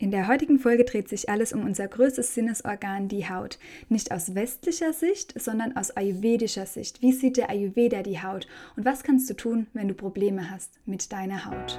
In 0.00 0.10
der 0.10 0.28
heutigen 0.28 0.58
Folge 0.58 0.86
dreht 0.86 1.10
sich 1.10 1.28
alles 1.28 1.52
um 1.52 1.62
unser 1.62 1.86
größtes 1.86 2.34
Sinnesorgan, 2.34 3.08
die 3.08 3.28
Haut. 3.28 3.58
Nicht 3.90 4.12
aus 4.12 4.34
westlicher 4.34 4.94
Sicht, 4.94 5.38
sondern 5.38 5.76
aus 5.76 5.90
ayurvedischer 5.90 6.64
Sicht. 6.64 7.02
Wie 7.02 7.12
sieht 7.12 7.36
der 7.36 7.50
Ayurveda 7.50 8.02
die 8.02 8.22
Haut? 8.22 8.48
Und 8.76 8.86
was 8.86 9.02
kannst 9.02 9.28
du 9.28 9.34
tun, 9.34 9.66
wenn 9.74 9.88
du 9.88 9.94
Probleme 9.94 10.50
hast 10.50 10.80
mit 10.86 11.12
deiner 11.12 11.44
Haut? 11.44 11.78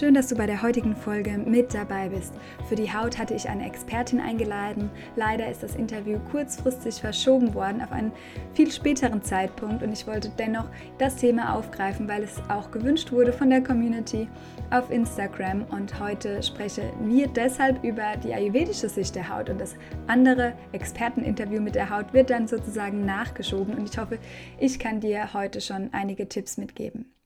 Schön, 0.00 0.14
dass 0.14 0.28
du 0.28 0.34
bei 0.34 0.46
der 0.46 0.62
heutigen 0.62 0.96
Folge 0.96 1.36
mit 1.36 1.74
dabei 1.74 2.08
bist. 2.08 2.32
Für 2.70 2.74
die 2.74 2.90
Haut 2.90 3.18
hatte 3.18 3.34
ich 3.34 3.50
eine 3.50 3.66
Expertin 3.66 4.18
eingeladen. 4.18 4.88
Leider 5.14 5.50
ist 5.50 5.62
das 5.62 5.76
Interview 5.76 6.18
kurzfristig 6.30 7.02
verschoben 7.02 7.52
worden 7.52 7.82
auf 7.82 7.92
einen 7.92 8.10
viel 8.54 8.72
späteren 8.72 9.22
Zeitpunkt 9.22 9.82
und 9.82 9.92
ich 9.92 10.06
wollte 10.06 10.32
dennoch 10.38 10.64
das 10.96 11.16
Thema 11.16 11.54
aufgreifen, 11.54 12.08
weil 12.08 12.22
es 12.22 12.40
auch 12.48 12.70
gewünscht 12.70 13.12
wurde 13.12 13.30
von 13.30 13.50
der 13.50 13.62
Community 13.62 14.26
auf 14.70 14.90
Instagram 14.90 15.64
und 15.64 16.00
heute 16.00 16.42
sprechen 16.42 16.84
wir 17.02 17.28
deshalb 17.28 17.84
über 17.84 18.16
die 18.24 18.32
ayurvedische 18.32 18.88
Sicht 18.88 19.14
der 19.16 19.28
Haut 19.28 19.50
und 19.50 19.60
das 19.60 19.76
andere 20.06 20.54
Experteninterview 20.72 21.60
mit 21.60 21.74
der 21.74 21.90
Haut 21.90 22.14
wird 22.14 22.30
dann 22.30 22.48
sozusagen 22.48 23.04
nachgeschoben 23.04 23.74
und 23.74 23.90
ich 23.92 23.98
hoffe, 23.98 24.18
ich 24.58 24.78
kann 24.78 25.00
dir 25.00 25.34
heute 25.34 25.60
schon 25.60 25.90
einige 25.92 26.26
Tipps 26.26 26.56
mitgeben. 26.56 27.19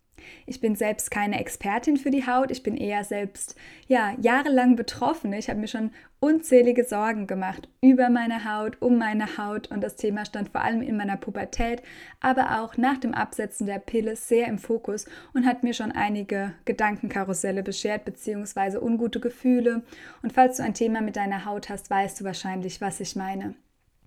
Ich 0.47 0.61
bin 0.61 0.77
selbst 0.77 1.11
keine 1.11 1.41
Expertin 1.41 1.97
für 1.97 2.11
die 2.11 2.27
Haut. 2.27 2.51
Ich 2.51 2.63
bin 2.63 2.77
eher 2.77 3.05
selbst 3.05 3.57
ja, 3.87 4.15
jahrelang 4.21 4.77
betroffen. 4.77 5.33
Ich 5.33 5.49
habe 5.49 5.61
mir 5.61 5.69
schon 5.69 5.91
unzählige 6.25 6.85
Sorgen 6.85 7.27
gemacht 7.27 7.69
über 7.83 8.09
meine 8.09 8.45
Haut, 8.45 8.81
um 8.81 8.97
meine 8.97 9.37
Haut 9.37 9.71
und 9.71 9.83
das 9.83 9.97
Thema 9.97 10.25
stand 10.25 10.49
vor 10.49 10.63
allem 10.63 10.81
in 10.81 10.97
meiner 10.97 11.19
Pubertät, 11.19 11.83
aber 12.21 12.63
auch 12.63 12.79
nach 12.79 12.97
dem 12.97 13.13
Absetzen 13.13 13.67
der 13.67 13.79
Pille 13.79 14.17
sehr 14.17 14.47
im 14.47 14.59
Fokus 14.59 15.05
und 15.35 15.45
hat 15.45 15.63
mir 15.63 15.75
schon 15.75 15.93
einige 15.93 16.55
Gedankenkarusselle 16.65 17.63
beschert 17.63 18.07
bzw. 18.07 18.79
ungute 18.79 19.21
Gefühle. 19.21 19.83
Und 20.23 20.33
falls 20.33 20.57
du 20.57 20.63
ein 20.63 20.73
Thema 20.73 21.03
mit 21.03 21.17
deiner 21.17 21.45
Haut 21.45 21.69
hast, 21.69 21.91
weißt 21.91 22.21
du 22.21 22.25
wahrscheinlich, 22.25 22.81
was 22.81 23.01
ich 23.01 23.17
meine. 23.17 23.55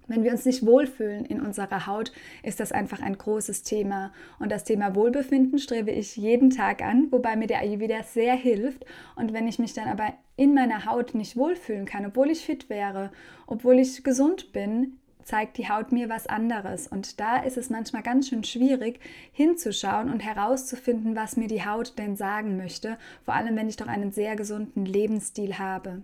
Wenn 0.07 0.23
wir 0.23 0.31
uns 0.31 0.45
nicht 0.45 0.65
wohlfühlen 0.65 1.25
in 1.25 1.41
unserer 1.41 1.85
Haut, 1.85 2.11
ist 2.43 2.59
das 2.59 2.71
einfach 2.71 3.01
ein 3.01 3.17
großes 3.17 3.63
Thema. 3.63 4.13
Und 4.39 4.51
das 4.51 4.63
Thema 4.63 4.95
Wohlbefinden 4.95 5.59
strebe 5.59 5.91
ich 5.91 6.15
jeden 6.15 6.49
Tag 6.49 6.81
an, 6.81 7.11
wobei 7.11 7.35
mir 7.35 7.47
der 7.47 7.59
Ayurveda 7.59 8.03
sehr 8.03 8.35
hilft. 8.35 8.85
Und 9.15 9.33
wenn 9.33 9.47
ich 9.47 9.59
mich 9.59 9.73
dann 9.73 9.89
aber 9.89 10.13
in 10.37 10.53
meiner 10.53 10.85
Haut 10.85 11.13
nicht 11.13 11.35
wohlfühlen 11.35 11.85
kann, 11.85 12.05
obwohl 12.05 12.29
ich 12.29 12.45
fit 12.45 12.69
wäre, 12.69 13.11
obwohl 13.47 13.79
ich 13.79 14.03
gesund 14.03 14.53
bin, 14.53 14.97
zeigt 15.27 15.57
die 15.57 15.67
Haut 15.67 15.91
mir 15.91 16.07
was 16.07 16.27
anderes. 16.27 16.87
Und 16.87 17.19
da 17.19 17.37
ist 17.37 17.57
es 17.57 17.69
manchmal 17.69 18.01
ganz 18.01 18.29
schön 18.29 18.45
schwierig 18.45 19.01
hinzuschauen 19.33 20.09
und 20.09 20.21
herauszufinden, 20.21 21.17
was 21.17 21.35
mir 21.35 21.49
die 21.49 21.65
Haut 21.65 21.97
denn 21.97 22.15
sagen 22.15 22.55
möchte, 22.55 22.97
vor 23.25 23.33
allem 23.33 23.57
wenn 23.57 23.67
ich 23.67 23.75
doch 23.75 23.87
einen 23.87 24.11
sehr 24.13 24.37
gesunden 24.37 24.85
Lebensstil 24.85 25.59
habe. 25.59 26.01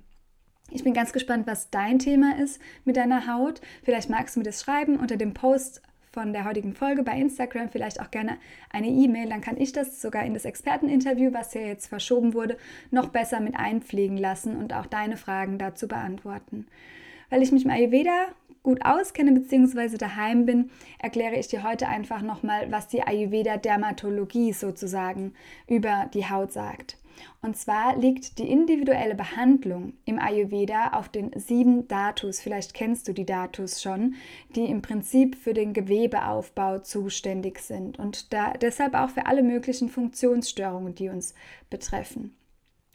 Ich 0.72 0.84
bin 0.84 0.94
ganz 0.94 1.13
gespannt, 1.13 1.46
was 1.46 1.69
dein 1.69 2.00
Thema 2.00 2.38
ist 2.38 2.59
mit 2.85 2.97
deiner 2.97 3.28
Haut. 3.28 3.62
Vielleicht 3.84 4.09
magst 4.09 4.35
du 4.35 4.40
mir 4.40 4.46
das 4.46 4.62
schreiben 4.62 4.97
unter 4.97 5.18
dem 5.18 5.34
Post 5.34 5.81
von 6.13 6.31
der 6.31 6.46
heutigen 6.46 6.74
Folge 6.74 7.01
bei 7.01 7.18
Instagram, 7.18 7.69
vielleicht 7.69 8.00
auch 8.00 8.12
gerne 8.12 8.38
eine 8.69 8.88
E-Mail, 8.88 9.29
dann 9.29 9.41
kann 9.41 9.57
ich 9.57 9.72
das 9.72 10.00
sogar 10.00 10.23
in 10.23 10.35
das 10.35 10.46
Experteninterview, 10.46 11.34
was 11.34 11.56
ja 11.56 11.62
jetzt 11.62 11.88
verschoben 11.88 12.35
wurde, 12.35 12.57
noch 12.91 13.09
besser 13.09 13.40
mit 13.40 13.56
einpflegen 13.56 14.18
lassen 14.18 14.56
und 14.56 14.73
auch 14.73 14.85
deine 14.85 15.18
Fragen 15.18 15.57
dazu 15.57 15.88
beantworten. 15.88 16.68
Weil 17.31 17.41
ich 17.41 17.52
mich 17.52 17.66
im 17.66 17.72
Ayurveda 17.72 18.28
gut 18.62 18.85
auskenne 18.85 19.31
bzw. 19.31 19.97
daheim 19.97 20.46
bin, 20.46 20.69
erkläre 21.00 21.35
ich 21.35 21.47
dir 21.47 21.63
heute 21.63 21.88
einfach 21.88 22.22
nochmal, 22.22 22.72
was 22.72 22.88
die 22.88 23.02
Ayurveda-Dermatologie 23.02 24.53
sozusagen 24.53 25.34
über 25.68 26.09
die 26.13 26.29
Haut 26.29 26.53
sagt. 26.53 26.97
Und 27.41 27.57
zwar 27.57 27.97
liegt 27.97 28.40
die 28.40 28.50
individuelle 28.50 29.16
Behandlung 29.16 29.94
im 30.06 30.19
Ayurveda 30.19 30.90
auf 30.94 31.09
den 31.09 31.31
sieben 31.35 31.88
Datus. 31.88 32.40
Vielleicht 32.40 32.74
kennst 32.74 33.07
du 33.07 33.13
die 33.13 33.25
Datus 33.25 33.81
schon, 33.81 34.16
die 34.56 34.66
im 34.66 34.81
Prinzip 34.81 35.35
für 35.35 35.53
den 35.53 35.73
Gewebeaufbau 35.73 36.79
zuständig 36.79 37.59
sind 37.59 38.00
und 38.00 38.34
da, 38.34 38.53
deshalb 38.53 38.94
auch 38.94 39.09
für 39.09 39.25
alle 39.25 39.44
möglichen 39.44 39.90
Funktionsstörungen, 39.90 40.96
die 40.96 41.09
uns 41.09 41.34
betreffen. 41.69 42.35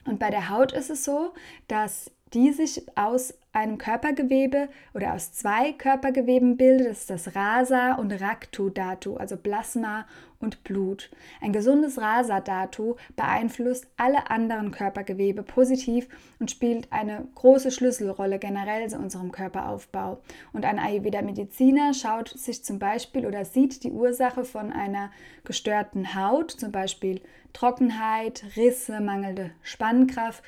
Und 0.04 0.18
bei 0.18 0.30
der 0.30 0.48
Haut 0.48 0.72
ist 0.72 0.90
es 0.90 1.04
so, 1.04 1.32
dass 1.66 2.10
die 2.34 2.52
sich 2.52 2.82
aus 2.96 3.34
einem 3.52 3.78
Körpergewebe 3.78 4.68
oder 4.94 5.14
aus 5.14 5.32
zwei 5.32 5.72
Körpergeweben 5.72 6.56
bildet. 6.56 6.90
Das 6.90 7.00
ist 7.00 7.10
das 7.10 7.34
Rasa 7.34 7.94
und 7.94 8.12
Raktu-Datu, 8.12 9.16
also 9.16 9.36
Plasma 9.36 10.06
und 10.40 10.62
Blut. 10.64 11.10
Ein 11.40 11.52
gesundes 11.52 11.98
Rasa-Datu 11.98 12.96
beeinflusst 13.16 13.88
alle 13.96 14.30
anderen 14.30 14.70
Körpergewebe 14.70 15.42
positiv 15.42 16.08
und 16.38 16.50
spielt 16.50 16.92
eine 16.92 17.26
große 17.34 17.70
Schlüsselrolle 17.70 18.38
generell 18.38 18.82
in 18.82 18.98
unserem 18.98 19.32
Körperaufbau. 19.32 20.20
Und 20.52 20.64
ein 20.64 20.78
Ayurveda-Mediziner 20.78 21.92
schaut 21.94 22.28
sich 22.28 22.64
zum 22.64 22.78
Beispiel 22.78 23.26
oder 23.26 23.44
sieht 23.44 23.82
die 23.82 23.90
Ursache 23.90 24.44
von 24.44 24.72
einer 24.72 25.10
gestörten 25.44 26.14
Haut, 26.14 26.52
zum 26.52 26.70
Beispiel 26.70 27.20
Trockenheit, 27.52 28.44
Risse, 28.56 29.00
mangelnde 29.00 29.50
Spannkraft, 29.62 30.44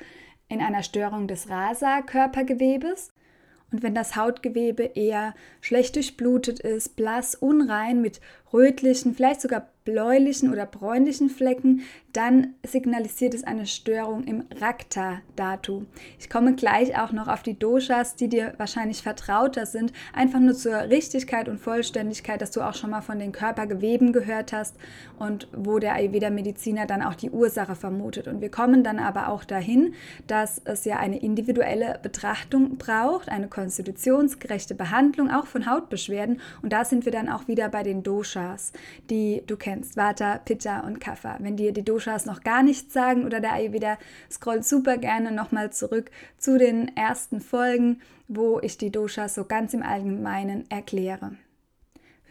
in 0.47 0.61
einer 0.61 0.83
Störung 0.83 1.27
des 1.27 1.49
Rasa-Körpergewebes. 1.49 3.13
Und 3.71 3.83
wenn 3.83 3.95
das 3.95 4.17
Hautgewebe 4.17 4.83
eher 4.83 5.33
schlecht 5.61 5.95
durchblutet 5.95 6.59
ist, 6.59 6.97
blass, 6.97 7.35
unrein 7.35 8.01
mit 8.01 8.19
rötlichen, 8.53 9.13
vielleicht 9.15 9.41
sogar 9.41 9.67
bläulichen 9.83 10.51
oder 10.51 10.65
bräunlichen 10.65 11.29
Flecken, 11.29 11.81
dann 12.13 12.53
signalisiert 12.65 13.33
es 13.33 13.43
eine 13.43 13.65
Störung 13.65 14.25
im 14.25 14.43
Rakta-Datu. 14.59 15.85
Ich 16.19 16.29
komme 16.29 16.55
gleich 16.55 16.99
auch 16.99 17.11
noch 17.11 17.27
auf 17.27 17.41
die 17.41 17.57
Doshas, 17.57 18.15
die 18.15 18.27
dir 18.27 18.53
wahrscheinlich 18.57 19.01
vertrauter 19.01 19.65
sind, 19.65 19.93
einfach 20.13 20.39
nur 20.39 20.53
zur 20.53 20.73
Richtigkeit 20.73 21.47
und 21.49 21.59
Vollständigkeit, 21.59 22.41
dass 22.41 22.51
du 22.51 22.61
auch 22.61 22.75
schon 22.75 22.91
mal 22.91 23.01
von 23.01 23.17
den 23.17 23.31
Körpergeweben 23.31 24.13
gehört 24.13 24.53
hast 24.53 24.75
und 25.17 25.47
wo 25.55 25.79
der 25.79 25.95
Ayurveda-Mediziner 25.95 26.85
dann 26.85 27.01
auch 27.01 27.15
die 27.15 27.31
Ursache 27.31 27.75
vermutet. 27.75 28.27
Und 28.27 28.41
wir 28.41 28.51
kommen 28.51 28.83
dann 28.83 28.99
aber 28.99 29.29
auch 29.29 29.45
dahin, 29.45 29.93
dass 30.27 30.61
es 30.65 30.85
ja 30.85 30.97
eine 30.97 31.19
individuelle 31.19 31.97
Betrachtung 32.03 32.77
braucht, 32.77 33.29
eine 33.29 33.47
konstitutionsgerechte 33.47 34.75
Behandlung 34.75 35.31
auch 35.31 35.47
von 35.47 35.65
Hautbeschwerden. 35.65 36.39
Und 36.61 36.73
da 36.73 36.85
sind 36.85 37.05
wir 37.05 37.11
dann 37.11 37.29
auch 37.29 37.47
wieder 37.47 37.69
bei 37.69 37.83
den 37.83 38.03
Doshas, 38.03 38.40
die 39.09 39.43
du 39.47 39.57
kennst, 39.57 39.97
Vata, 39.97 40.37
Pitta 40.37 40.81
und 40.81 40.99
Kapha. 40.99 41.37
Wenn 41.39 41.57
dir 41.57 41.71
die 41.71 41.85
Doshas 41.85 42.25
noch 42.25 42.41
gar 42.41 42.63
nichts 42.63 42.93
sagen 42.93 43.25
oder 43.25 43.39
der 43.39 43.53
Ayurveda, 43.53 43.97
scrollt 44.29 44.65
super 44.65 44.97
gerne 44.97 45.31
nochmal 45.31 45.71
zurück 45.71 46.11
zu 46.37 46.57
den 46.57 46.95
ersten 46.95 47.39
Folgen, 47.41 48.01
wo 48.27 48.59
ich 48.61 48.77
die 48.77 48.91
Doshas 48.91 49.35
so 49.35 49.45
ganz 49.45 49.73
im 49.73 49.83
Allgemeinen 49.83 50.69
erkläre. 50.69 51.31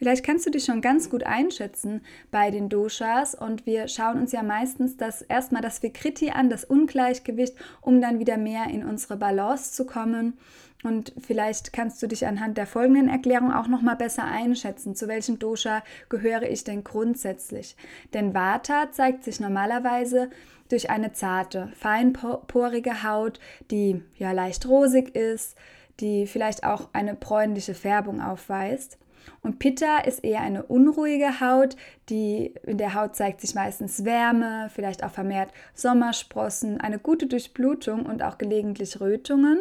Vielleicht 0.00 0.24
kannst 0.24 0.46
du 0.46 0.50
dich 0.50 0.64
schon 0.64 0.80
ganz 0.80 1.10
gut 1.10 1.24
einschätzen 1.24 2.00
bei 2.30 2.50
den 2.50 2.70
Doshas 2.70 3.34
und 3.34 3.66
wir 3.66 3.86
schauen 3.86 4.18
uns 4.18 4.32
ja 4.32 4.42
meistens 4.42 4.96
das 4.96 5.20
erstmal 5.20 5.60
das 5.60 5.82
Vikriti 5.82 6.30
an, 6.30 6.48
das 6.48 6.64
Ungleichgewicht, 6.64 7.54
um 7.82 8.00
dann 8.00 8.18
wieder 8.18 8.38
mehr 8.38 8.68
in 8.70 8.82
unsere 8.82 9.18
Balance 9.18 9.72
zu 9.72 9.84
kommen. 9.84 10.38
Und 10.82 11.12
vielleicht 11.18 11.72
kannst 11.72 12.02
du 12.02 12.06
dich 12.06 12.26
anhand 12.26 12.56
der 12.56 12.66
folgenden 12.66 13.08
Erklärung 13.08 13.52
auch 13.52 13.68
noch 13.68 13.82
mal 13.82 13.96
besser 13.96 14.24
einschätzen, 14.24 14.94
zu 14.94 15.08
welchem 15.08 15.38
Dosha 15.38 15.82
gehöre 16.08 16.42
ich 16.42 16.64
denn 16.64 16.84
grundsätzlich? 16.84 17.76
Denn 18.14 18.32
Vata 18.32 18.90
zeigt 18.90 19.24
sich 19.24 19.40
normalerweise 19.40 20.30
durch 20.70 20.88
eine 20.88 21.12
zarte, 21.12 21.70
feinporige 21.74 23.02
Haut, 23.02 23.40
die 23.70 24.02
ja 24.16 24.32
leicht 24.32 24.66
rosig 24.66 25.14
ist, 25.14 25.56
die 26.00 26.26
vielleicht 26.26 26.64
auch 26.64 26.88
eine 26.92 27.14
bräunliche 27.14 27.74
Färbung 27.74 28.22
aufweist. 28.22 28.98
Und 29.42 29.58
Pitta 29.58 29.98
ist 29.98 30.24
eher 30.24 30.40
eine 30.40 30.62
unruhige 30.62 31.40
Haut, 31.40 31.76
die 32.08 32.54
in 32.64 32.78
der 32.78 32.94
Haut 32.94 33.16
zeigt 33.16 33.42
sich 33.42 33.54
meistens 33.54 34.04
Wärme, 34.04 34.70
vielleicht 34.74 35.04
auch 35.04 35.10
vermehrt 35.10 35.50
Sommersprossen, 35.74 36.80
eine 36.80 36.98
gute 36.98 37.26
Durchblutung 37.26 38.06
und 38.06 38.22
auch 38.22 38.38
gelegentlich 38.38 38.98
Rötungen. 39.00 39.58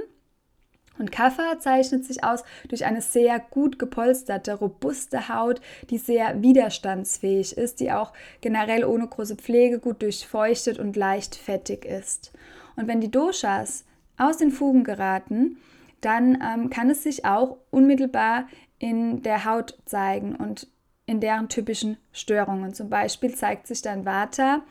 Und 0.99 1.11
Kaffer 1.11 1.59
zeichnet 1.59 2.05
sich 2.05 2.23
aus 2.23 2.43
durch 2.67 2.85
eine 2.85 3.01
sehr 3.01 3.39
gut 3.39 3.79
gepolsterte, 3.79 4.53
robuste 4.53 5.29
Haut, 5.29 5.61
die 5.89 5.97
sehr 5.97 6.41
widerstandsfähig 6.43 7.57
ist, 7.57 7.79
die 7.79 7.91
auch 7.91 8.13
generell 8.41 8.83
ohne 8.83 9.07
große 9.07 9.37
Pflege 9.37 9.79
gut 9.79 10.01
durchfeuchtet 10.01 10.77
und 10.77 10.95
leicht 10.95 11.35
fettig 11.35 11.85
ist. 11.85 12.33
Und 12.75 12.87
wenn 12.87 13.01
die 13.01 13.11
Doshas 13.11 13.85
aus 14.17 14.37
den 14.37 14.51
Fugen 14.51 14.83
geraten, 14.83 15.57
dann 16.01 16.37
ähm, 16.41 16.69
kann 16.69 16.89
es 16.89 17.03
sich 17.03 17.25
auch 17.25 17.57
unmittelbar 17.71 18.47
in 18.77 19.21
der 19.21 19.45
Haut 19.45 19.77
zeigen 19.85 20.35
und 20.35 20.67
in 21.05 21.19
deren 21.19 21.49
typischen 21.49 21.97
Störungen. 22.11 22.73
Zum 22.73 22.89
Beispiel 22.89 23.33
zeigt 23.33 23.67
sich 23.67 23.81
dann 23.81 24.05
Vata 24.05 24.61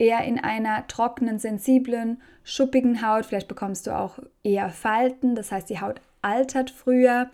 eher 0.00 0.24
in 0.24 0.38
einer 0.38 0.86
trockenen, 0.88 1.38
sensiblen, 1.38 2.20
schuppigen 2.42 3.06
Haut. 3.06 3.26
Vielleicht 3.26 3.48
bekommst 3.48 3.86
du 3.86 3.96
auch 3.96 4.18
eher 4.42 4.70
Falten, 4.70 5.34
das 5.34 5.52
heißt, 5.52 5.68
die 5.68 5.80
Haut 5.80 6.00
altert 6.22 6.70
früher. 6.70 7.30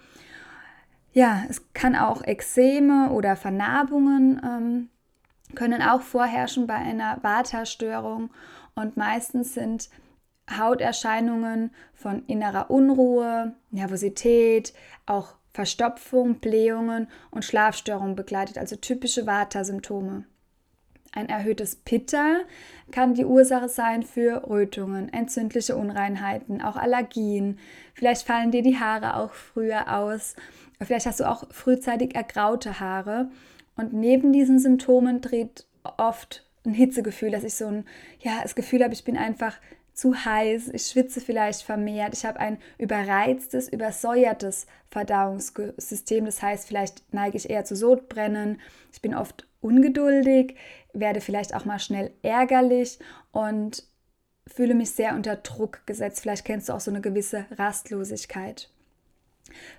Ja, 1.13 1.45
es 1.49 1.73
kann 1.73 1.97
auch 1.97 2.23
Ekzeme 2.25 3.11
oder 3.11 3.37
Vernarbungen 3.37 4.41
ähm, 4.45 4.89
können 5.55 5.81
auch 5.81 6.03
vorherrschen 6.03 6.67
bei 6.67 6.75
einer 6.75 7.23
Vata-Störung 7.23 8.31
und 8.75 8.97
meistens 8.97 9.55
sind 9.55 9.89
Hauterscheinungen 10.51 11.71
von 11.95 12.25
innerer 12.27 12.71
Unruhe, 12.71 13.55
Nervosität, 13.71 14.75
auch 15.07 15.37
Verstopfung, 15.53 16.41
Blähungen 16.41 17.09
und 17.31 17.45
Schlafstörungen 17.45 18.17
begleitet, 18.17 18.59
also 18.59 18.77
typische 18.77 19.27
Vata-Symptome. 19.27 20.25
Ein 21.13 21.29
erhöhtes 21.29 21.77
Pitta 21.77 22.41
kann 22.93 23.15
die 23.15 23.25
Ursache 23.25 23.69
sein 23.69 24.03
für 24.03 24.49
Rötungen, 24.49 25.13
entzündliche 25.13 25.77
Unreinheiten, 25.77 26.61
auch 26.63 26.77
Allergien. 26.77 27.59
Vielleicht 27.95 28.27
fallen 28.27 28.51
dir 28.51 28.63
die 28.63 28.79
Haare 28.79 29.17
auch 29.17 29.33
früher 29.33 29.97
aus. 29.97 30.37
Vielleicht 30.81 31.07
hast 31.07 31.21
du 31.21 31.29
auch 31.29 31.45
frühzeitig 31.51 32.15
ergraute 32.15 32.81
Haare. 32.81 33.31
Und 33.77 33.93
neben 33.93 34.33
diesen 34.33 34.59
Symptomen 34.59 35.21
dreht 35.21 35.67
oft 35.97 36.47
ein 36.65 36.75
Hitzegefühl, 36.75 37.31
dass 37.31 37.45
ich 37.45 37.55
so 37.55 37.67
ein, 37.67 37.85
ja, 38.21 38.41
das 38.43 38.55
Gefühl 38.55 38.83
habe, 38.83 38.93
ich 38.93 39.05
bin 39.05 39.17
einfach 39.17 39.59
zu 39.97 40.15
heiß, 40.15 40.69
ich 40.75 40.87
schwitze 40.87 41.23
vielleicht 41.23 41.63
vermehrt, 41.63 42.13
ich 42.13 42.27
habe 42.27 42.39
ein 42.39 42.59
überreiztes, 42.77 43.69
übersäuertes 43.69 44.67
Verdauungssystem. 44.91 46.27
Das 46.27 46.43
heißt, 46.43 46.69
vielleicht 46.69 47.03
neige 47.15 47.39
ich 47.39 47.49
eher 47.49 47.65
zu 47.65 47.75
Sodbrennen, 47.75 48.61
ich 48.93 49.01
bin 49.01 49.15
oft 49.15 49.47
ungeduldig, 49.63 50.57
werde 51.01 51.21
vielleicht 51.21 51.55
auch 51.55 51.65
mal 51.65 51.79
schnell 51.79 52.13
ärgerlich 52.23 52.99
und 53.33 53.85
fühle 54.47 54.75
mich 54.75 54.91
sehr 54.91 55.15
unter 55.15 55.37
Druck 55.37 55.87
gesetzt. 55.87 56.21
Vielleicht 56.21 56.45
kennst 56.45 56.69
du 56.69 56.73
auch 56.73 56.81
so 56.81 56.91
eine 56.91 57.01
gewisse 57.01 57.47
Rastlosigkeit. 57.57 58.71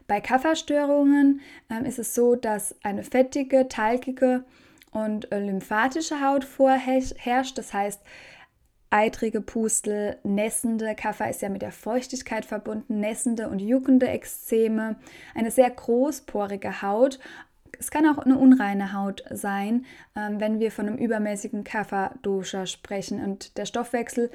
Bei 0.08 0.22
Kafferstörungen 0.22 1.42
ähm, 1.69 1.86
ist 1.86 2.00
es 2.00 2.16
so, 2.16 2.36
dass 2.36 2.75
eine 2.84 3.04
fettige, 3.04 3.68
talgige 3.68 4.46
und 4.92 5.31
äh, 5.31 5.40
lymphatische 5.40 6.22
Haut 6.22 6.44
vorherrscht. 6.44 7.58
Das 7.58 7.74
heißt, 7.74 8.02
eitrige 8.90 9.42
Pustel, 9.42 10.18
nässende, 10.24 10.96
Kaffer 10.96 11.30
ist 11.30 11.42
ja 11.42 11.50
mit 11.50 11.62
der 11.62 11.72
Feuchtigkeit 11.72 12.46
verbunden, 12.46 13.00
nässende 13.00 13.50
und 13.50 13.60
juckende 13.60 14.08
Ekzeme, 14.08 14.96
eine 15.36 15.52
sehr 15.52 15.70
großporige 15.70 16.81
Haut. 16.81 17.20
Es 17.79 17.91
kann 17.91 18.07
auch 18.07 18.18
eine 18.18 18.38
unreine 18.38 18.94
Haut 18.94 19.24
sein, 19.31 19.85
ähm, 20.15 20.39
wenn 20.39 20.59
wir 20.59 20.71
von 20.71 20.88
einem 20.88 20.97
übermäßigen 20.97 21.63
Kaffer-Dosha 21.63 22.65
sprechen. 22.65 23.24
Und 23.24 23.57
der 23.57 23.65
Stoffwechsel 23.65 24.31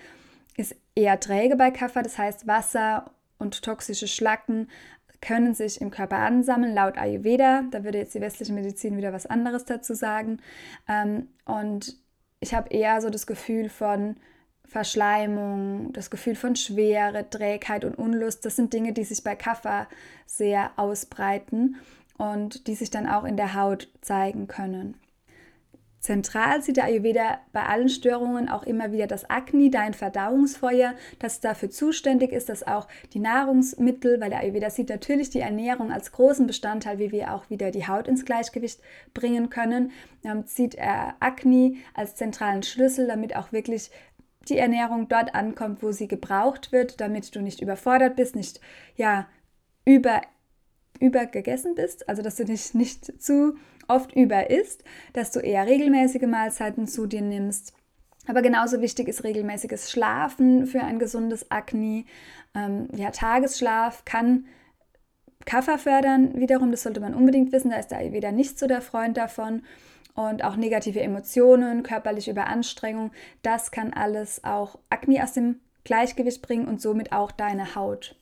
ist 0.56 0.76
eher 0.94 1.18
träge 1.18 1.56
bei 1.56 1.70
Kaffer, 1.70 2.02
das 2.02 2.18
heißt 2.18 2.46
Wasser 2.46 3.10
und 3.38 3.62
toxische 3.62 4.06
Schlacken 4.06 4.68
können 5.22 5.54
sich 5.54 5.80
im 5.80 5.90
Körper 5.90 6.16
ansammeln, 6.16 6.74
laut 6.74 6.98
Ayurveda. 6.98 7.62
Da 7.70 7.84
würde 7.84 7.98
jetzt 7.98 8.14
die 8.14 8.20
westliche 8.20 8.52
Medizin 8.52 8.96
wieder 8.96 9.12
was 9.12 9.24
anderes 9.24 9.64
dazu 9.64 9.94
sagen. 9.94 10.40
Ähm, 10.88 11.28
und 11.46 11.96
ich 12.40 12.52
habe 12.52 12.68
eher 12.70 13.00
so 13.00 13.08
das 13.08 13.26
Gefühl 13.26 13.70
von 13.70 14.16
Verschleimung, 14.66 15.92
das 15.92 16.10
Gefühl 16.10 16.34
von 16.34 16.56
Schwere, 16.56 17.28
Trägheit 17.30 17.84
und 17.84 17.94
Unlust, 17.94 18.44
das 18.44 18.56
sind 18.56 18.72
Dinge, 18.72 18.92
die 18.92 19.04
sich 19.04 19.22
bei 19.22 19.36
Kaffer 19.36 19.86
sehr 20.26 20.72
ausbreiten 20.76 21.76
und 22.18 22.66
die 22.66 22.74
sich 22.74 22.90
dann 22.90 23.08
auch 23.08 23.24
in 23.24 23.36
der 23.36 23.54
Haut 23.54 23.88
zeigen 24.00 24.46
können. 24.46 24.96
Zentral 26.02 26.62
sieht 26.62 26.78
der 26.78 26.86
Ayurveda 26.86 27.38
bei 27.52 27.64
allen 27.64 27.88
Störungen 27.88 28.48
auch 28.48 28.64
immer 28.64 28.90
wieder 28.90 29.06
das 29.06 29.30
Agni, 29.30 29.70
dein 29.70 29.94
Verdauungsfeuer, 29.94 30.94
das 31.20 31.38
dafür 31.38 31.70
zuständig 31.70 32.32
ist, 32.32 32.48
dass 32.48 32.66
auch 32.66 32.88
die 33.12 33.20
Nahrungsmittel, 33.20 34.20
weil 34.20 34.30
der 34.30 34.40
Ayurveda 34.40 34.68
sieht 34.68 34.88
natürlich 34.88 35.30
die 35.30 35.38
Ernährung 35.38 35.92
als 35.92 36.10
großen 36.10 36.48
Bestandteil, 36.48 36.98
wie 36.98 37.12
wir 37.12 37.32
auch 37.32 37.48
wieder 37.50 37.70
die 37.70 37.86
Haut 37.86 38.08
ins 38.08 38.24
Gleichgewicht 38.24 38.80
bringen 39.14 39.48
können, 39.48 39.92
ähm, 40.24 40.42
sieht 40.44 40.74
er 40.74 41.14
Agni 41.20 41.78
als 41.94 42.16
zentralen 42.16 42.64
Schlüssel, 42.64 43.06
damit 43.06 43.36
auch 43.36 43.52
wirklich 43.52 43.92
die 44.48 44.58
Ernährung 44.58 45.06
dort 45.06 45.36
ankommt, 45.36 45.84
wo 45.84 45.92
sie 45.92 46.08
gebraucht 46.08 46.72
wird, 46.72 47.00
damit 47.00 47.32
du 47.36 47.40
nicht 47.40 47.60
überfordert 47.60 48.16
bist, 48.16 48.34
nicht 48.34 48.60
ja 48.96 49.28
über 49.84 50.20
übergegessen 51.02 51.74
bist, 51.74 52.08
also 52.08 52.22
dass 52.22 52.36
du 52.36 52.44
dich 52.44 52.74
nicht 52.74 53.22
zu 53.22 53.56
oft 53.88 54.14
über 54.14 54.50
isst, 54.50 54.84
dass 55.12 55.32
du 55.32 55.40
eher 55.40 55.66
regelmäßige 55.66 56.22
Mahlzeiten 56.22 56.86
zu 56.86 57.06
dir 57.06 57.22
nimmst. 57.22 57.74
Aber 58.26 58.40
genauso 58.40 58.80
wichtig 58.80 59.08
ist 59.08 59.24
regelmäßiges 59.24 59.90
Schlafen 59.90 60.66
für 60.66 60.82
ein 60.82 60.98
gesundes 60.98 61.50
Akne. 61.50 62.04
Ähm, 62.54 62.88
ja, 62.94 63.10
Tagesschlaf 63.10 64.04
kann 64.04 64.46
Kaffer 65.44 65.76
fördern, 65.76 66.38
wiederum, 66.38 66.70
das 66.70 66.84
sollte 66.84 67.00
man 67.00 67.14
unbedingt 67.14 67.50
wissen, 67.50 67.70
da 67.70 67.76
ist 67.76 67.88
der 67.88 67.98
Ayurveda 67.98 68.30
nicht 68.30 68.60
so 68.60 68.68
der 68.68 68.80
Freund 68.80 69.16
davon 69.16 69.62
und 70.14 70.44
auch 70.44 70.56
negative 70.56 71.00
Emotionen, 71.00 71.82
körperliche 71.82 72.30
Überanstrengung, 72.30 73.10
das 73.42 73.72
kann 73.72 73.92
alles 73.92 74.44
auch 74.44 74.78
Akne 74.88 75.22
aus 75.22 75.32
dem 75.32 75.60
Gleichgewicht 75.84 76.42
bringen 76.42 76.68
und 76.68 76.80
somit 76.80 77.12
auch 77.12 77.32
deine 77.32 77.74
Haut. 77.74 78.14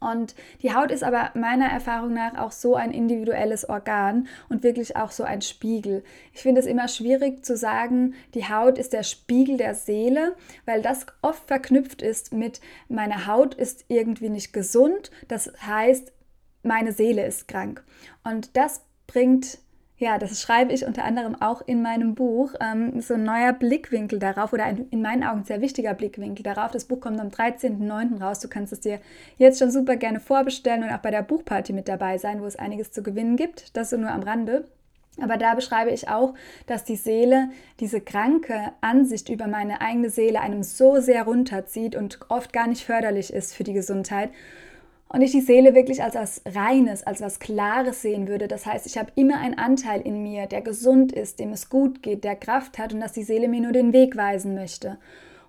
Und 0.00 0.34
die 0.62 0.74
Haut 0.74 0.90
ist 0.90 1.04
aber 1.04 1.30
meiner 1.34 1.66
Erfahrung 1.66 2.14
nach 2.14 2.36
auch 2.38 2.52
so 2.52 2.74
ein 2.74 2.90
individuelles 2.90 3.68
Organ 3.68 4.28
und 4.48 4.62
wirklich 4.62 4.96
auch 4.96 5.10
so 5.10 5.24
ein 5.24 5.42
Spiegel. 5.42 6.02
Ich 6.32 6.40
finde 6.40 6.60
es 6.60 6.66
immer 6.66 6.88
schwierig 6.88 7.44
zu 7.44 7.56
sagen, 7.56 8.14
die 8.34 8.48
Haut 8.48 8.78
ist 8.78 8.94
der 8.94 9.02
Spiegel 9.02 9.58
der 9.58 9.74
Seele, 9.74 10.34
weil 10.64 10.80
das 10.80 11.06
oft 11.20 11.46
verknüpft 11.46 12.00
ist 12.00 12.32
mit 12.32 12.60
meiner 12.88 13.26
Haut 13.26 13.54
ist 13.54 13.84
irgendwie 13.88 14.30
nicht 14.30 14.52
gesund, 14.52 15.10
das 15.28 15.52
heißt, 15.66 16.12
meine 16.62 16.92
Seele 16.92 17.26
ist 17.26 17.46
krank. 17.48 17.84
Und 18.24 18.56
das 18.56 18.82
bringt 19.06 19.58
ja, 20.00 20.16
das 20.16 20.40
schreibe 20.40 20.72
ich 20.72 20.86
unter 20.86 21.04
anderem 21.04 21.40
auch 21.42 21.60
in 21.60 21.82
meinem 21.82 22.14
Buch. 22.14 22.54
Ähm, 22.58 23.02
so 23.02 23.14
ein 23.14 23.22
neuer 23.22 23.52
Blickwinkel 23.52 24.18
darauf 24.18 24.54
oder 24.54 24.64
ein 24.64 24.88
in 24.90 25.02
meinen 25.02 25.22
Augen 25.22 25.44
sehr 25.44 25.60
wichtiger 25.60 25.92
Blickwinkel 25.92 26.42
darauf. 26.42 26.72
Das 26.72 26.86
Buch 26.86 27.00
kommt 27.00 27.20
am 27.20 27.28
13.09. 27.28 28.18
raus. 28.18 28.40
Du 28.40 28.48
kannst 28.48 28.72
es 28.72 28.80
dir 28.80 28.98
jetzt 29.36 29.58
schon 29.58 29.70
super 29.70 29.96
gerne 29.96 30.18
vorbestellen 30.18 30.84
und 30.84 30.90
auch 30.90 31.00
bei 31.00 31.10
der 31.10 31.22
Buchparty 31.22 31.74
mit 31.74 31.86
dabei 31.86 32.16
sein, 32.16 32.40
wo 32.40 32.46
es 32.46 32.56
einiges 32.56 32.92
zu 32.92 33.02
gewinnen 33.02 33.36
gibt. 33.36 33.76
Das 33.76 33.90
so 33.90 33.98
nur 33.98 34.10
am 34.10 34.22
Rande. 34.22 34.64
Aber 35.20 35.36
da 35.36 35.54
beschreibe 35.54 35.90
ich 35.90 36.08
auch, 36.08 36.32
dass 36.66 36.84
die 36.84 36.96
Seele 36.96 37.50
diese 37.78 38.00
kranke 38.00 38.72
Ansicht 38.80 39.28
über 39.28 39.48
meine 39.48 39.82
eigene 39.82 40.08
Seele 40.08 40.40
einem 40.40 40.62
so 40.62 40.98
sehr 40.98 41.24
runterzieht 41.24 41.94
und 41.94 42.20
oft 42.30 42.54
gar 42.54 42.68
nicht 42.68 42.86
förderlich 42.86 43.34
ist 43.34 43.54
für 43.54 43.64
die 43.64 43.74
Gesundheit 43.74 44.30
und 45.12 45.22
ich 45.22 45.32
die 45.32 45.40
Seele 45.40 45.74
wirklich 45.74 46.04
als 46.04 46.14
was 46.14 46.40
Reines, 46.46 47.02
als 47.04 47.20
was 47.20 47.40
Klares 47.40 48.00
sehen 48.00 48.28
würde. 48.28 48.46
Das 48.46 48.64
heißt, 48.64 48.86
ich 48.86 48.96
habe 48.96 49.10
immer 49.16 49.38
einen 49.38 49.58
Anteil 49.58 50.00
in 50.00 50.22
mir, 50.22 50.46
der 50.46 50.62
gesund 50.62 51.10
ist, 51.12 51.40
dem 51.40 51.52
es 51.52 51.68
gut 51.68 52.00
geht, 52.02 52.22
der 52.22 52.36
Kraft 52.36 52.78
hat 52.78 52.94
und 52.94 53.00
dass 53.00 53.12
die 53.12 53.24
Seele 53.24 53.48
mir 53.48 53.60
nur 53.60 53.72
den 53.72 53.92
Weg 53.92 54.16
weisen 54.16 54.54
möchte. 54.54 54.98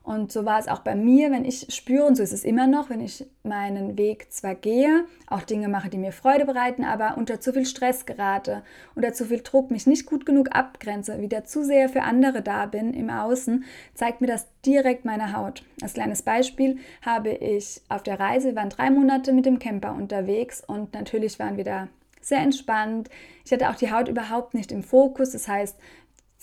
Und 0.03 0.31
so 0.31 0.45
war 0.45 0.59
es 0.59 0.67
auch 0.67 0.79
bei 0.79 0.95
mir, 0.95 1.29
wenn 1.29 1.45
ich 1.45 1.67
spüre, 1.69 2.05
und 2.05 2.15
so 2.15 2.23
ist 2.23 2.33
es 2.33 2.43
immer 2.43 2.65
noch, 2.65 2.89
wenn 2.89 3.01
ich 3.01 3.25
meinen 3.43 3.97
Weg 3.99 4.31
zwar 4.31 4.55
gehe, 4.55 5.05
auch 5.27 5.43
Dinge 5.43 5.67
mache, 5.67 5.89
die 5.89 5.99
mir 5.99 6.11
Freude 6.11 6.45
bereiten, 6.45 6.83
aber 6.83 7.17
unter 7.17 7.39
zu 7.39 7.53
viel 7.53 7.67
Stress 7.67 8.07
gerate, 8.07 8.63
unter 8.95 9.13
zu 9.13 9.25
viel 9.25 9.41
Druck 9.41 9.69
mich 9.69 9.85
nicht 9.85 10.07
gut 10.07 10.25
genug 10.25 10.55
abgrenze, 10.55 11.21
wieder 11.21 11.45
zu 11.45 11.63
sehr 11.63 11.87
für 11.87 12.01
andere 12.01 12.41
da 12.41 12.65
bin 12.65 12.95
im 12.95 13.11
Außen, 13.11 13.63
zeigt 13.93 14.21
mir 14.21 14.27
das 14.27 14.47
direkt 14.65 15.05
meine 15.05 15.37
Haut. 15.37 15.63
Als 15.81 15.93
kleines 15.93 16.23
Beispiel 16.23 16.79
habe 17.05 17.29
ich 17.29 17.81
auf 17.87 18.01
der 18.01 18.19
Reise, 18.19 18.49
wir 18.49 18.55
waren 18.55 18.69
drei 18.69 18.89
Monate 18.89 19.33
mit 19.33 19.45
dem 19.45 19.59
Camper 19.59 19.93
unterwegs 19.93 20.63
und 20.65 20.95
natürlich 20.95 21.37
waren 21.37 21.57
wir 21.57 21.63
da 21.63 21.87
sehr 22.21 22.39
entspannt. 22.39 23.09
Ich 23.45 23.51
hatte 23.51 23.69
auch 23.69 23.75
die 23.75 23.91
Haut 23.91 24.07
überhaupt 24.07 24.53
nicht 24.53 24.71
im 24.71 24.83
Fokus. 24.83 25.31
Das 25.31 25.47
heißt, 25.47 25.75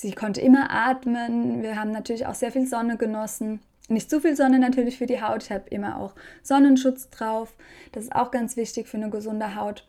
Sie 0.00 0.12
konnte 0.12 0.40
immer 0.40 0.70
atmen. 0.70 1.60
Wir 1.60 1.74
haben 1.74 1.90
natürlich 1.90 2.24
auch 2.26 2.36
sehr 2.36 2.52
viel 2.52 2.68
Sonne 2.68 2.96
genossen. 2.96 3.58
Nicht 3.88 4.08
zu 4.08 4.20
viel 4.20 4.36
Sonne 4.36 4.60
natürlich 4.60 4.96
für 4.96 5.06
die 5.06 5.20
Haut. 5.20 5.42
Ich 5.42 5.50
habe 5.50 5.68
immer 5.70 5.98
auch 5.98 6.14
Sonnenschutz 6.40 7.10
drauf. 7.10 7.52
Das 7.90 8.04
ist 8.04 8.14
auch 8.14 8.30
ganz 8.30 8.56
wichtig 8.56 8.86
für 8.86 8.96
eine 8.96 9.10
gesunde 9.10 9.56
Haut. 9.56 9.88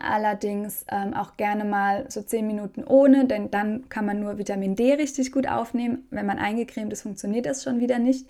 Allerdings 0.00 0.84
ähm, 0.88 1.14
auch 1.14 1.36
gerne 1.36 1.64
mal 1.64 2.08
so 2.08 2.22
10 2.22 2.46
Minuten 2.46 2.84
ohne, 2.84 3.24
denn 3.24 3.50
dann 3.50 3.88
kann 3.88 4.06
man 4.06 4.20
nur 4.20 4.38
Vitamin 4.38 4.76
D 4.76 4.94
richtig 4.94 5.32
gut 5.32 5.48
aufnehmen. 5.48 6.06
Wenn 6.10 6.26
man 6.26 6.38
eingecremt 6.38 6.92
ist, 6.92 7.02
funktioniert 7.02 7.46
das 7.46 7.64
schon 7.64 7.80
wieder 7.80 7.98
nicht. 7.98 8.28